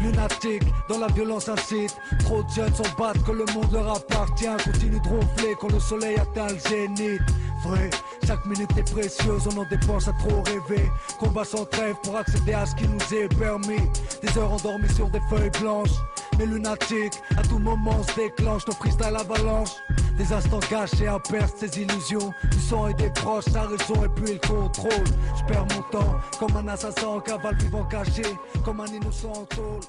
lunatique, 0.00 0.62
dans 0.88 0.98
la 0.98 1.08
violence 1.08 1.48
incite. 1.48 1.96
Trop 2.20 2.42
de 2.42 2.50
jeunes 2.50 2.74
s'en 2.74 2.84
battent 2.98 3.22
que 3.24 3.32
le 3.32 3.44
monde 3.54 3.72
leur 3.72 3.96
appartient. 3.96 4.46
Continue 4.64 5.00
de 5.00 5.08
ronfler 5.08 5.54
quand 5.60 5.72
le 5.72 5.80
soleil 5.80 6.16
atteint 6.16 6.48
le 6.48 6.58
zénith. 6.58 7.22
Vrai, 7.64 7.90
chaque 8.26 8.44
minute 8.46 8.70
est 8.76 8.92
précieuse, 8.92 9.46
on 9.46 9.58
en 9.58 9.64
dépense 9.68 10.08
à 10.08 10.12
trop 10.12 10.42
rêver. 10.42 10.88
Combat 11.18 11.44
sans 11.44 11.64
trêve 11.64 11.94
pour 12.02 12.16
accéder 12.16 12.52
à 12.52 12.66
ce 12.66 12.74
qui 12.74 12.86
nous 12.86 13.14
est 13.16 13.28
permis. 13.38 13.80
Des 14.22 14.38
heures 14.38 14.52
endormies 14.52 14.92
sur 14.94 15.08
des 15.08 15.20
feuilles 15.30 15.50
blanches. 15.60 15.96
Mais 16.38 16.46
lunatique, 16.46 17.14
à 17.36 17.42
tout 17.42 17.58
moment 17.58 18.02
se 18.02 18.14
déclenche, 18.14 18.66
nos 18.66 18.74
freestyle 18.74 19.16
avalanche. 19.16 19.70
Des 20.18 20.32
instants 20.32 20.60
gâchés 20.70 21.06
à 21.06 21.18
perdre 21.18 21.52
ses 21.56 21.80
illusions. 21.80 22.32
Du 22.50 22.58
sang 22.60 22.88
et 22.88 22.94
des 22.94 23.10
proches, 23.10 23.44
sa 23.44 23.62
raison 23.62 24.04
et 24.04 24.08
puis 24.08 24.34
le 24.34 24.48
contrôle. 24.48 25.04
Je 25.36 25.44
perds 25.44 25.66
mon 25.74 25.82
temps 25.90 26.16
comme 26.38 26.56
un 26.56 26.68
assassin 26.68 27.06
en 27.08 27.20
cavale 27.20 27.56
vivant 27.56 27.84
caché. 27.84 28.22
Comme 28.64 28.80
un 28.80 28.86
innocent 28.86 29.32
en 29.32 29.44
tôle. 29.44 29.80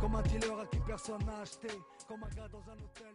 Comme 0.00 0.14
un 0.14 0.22
dealer 0.22 0.56
à 0.60 0.66
qui 0.66 0.78
personne 0.86 1.18
n'a 1.26 1.42
acheté. 1.42 1.68
Comme 2.08 2.22
un 2.22 2.34
gars 2.34 2.48
dans 2.52 2.58
un 2.58 2.76
hôtel. 2.76 3.07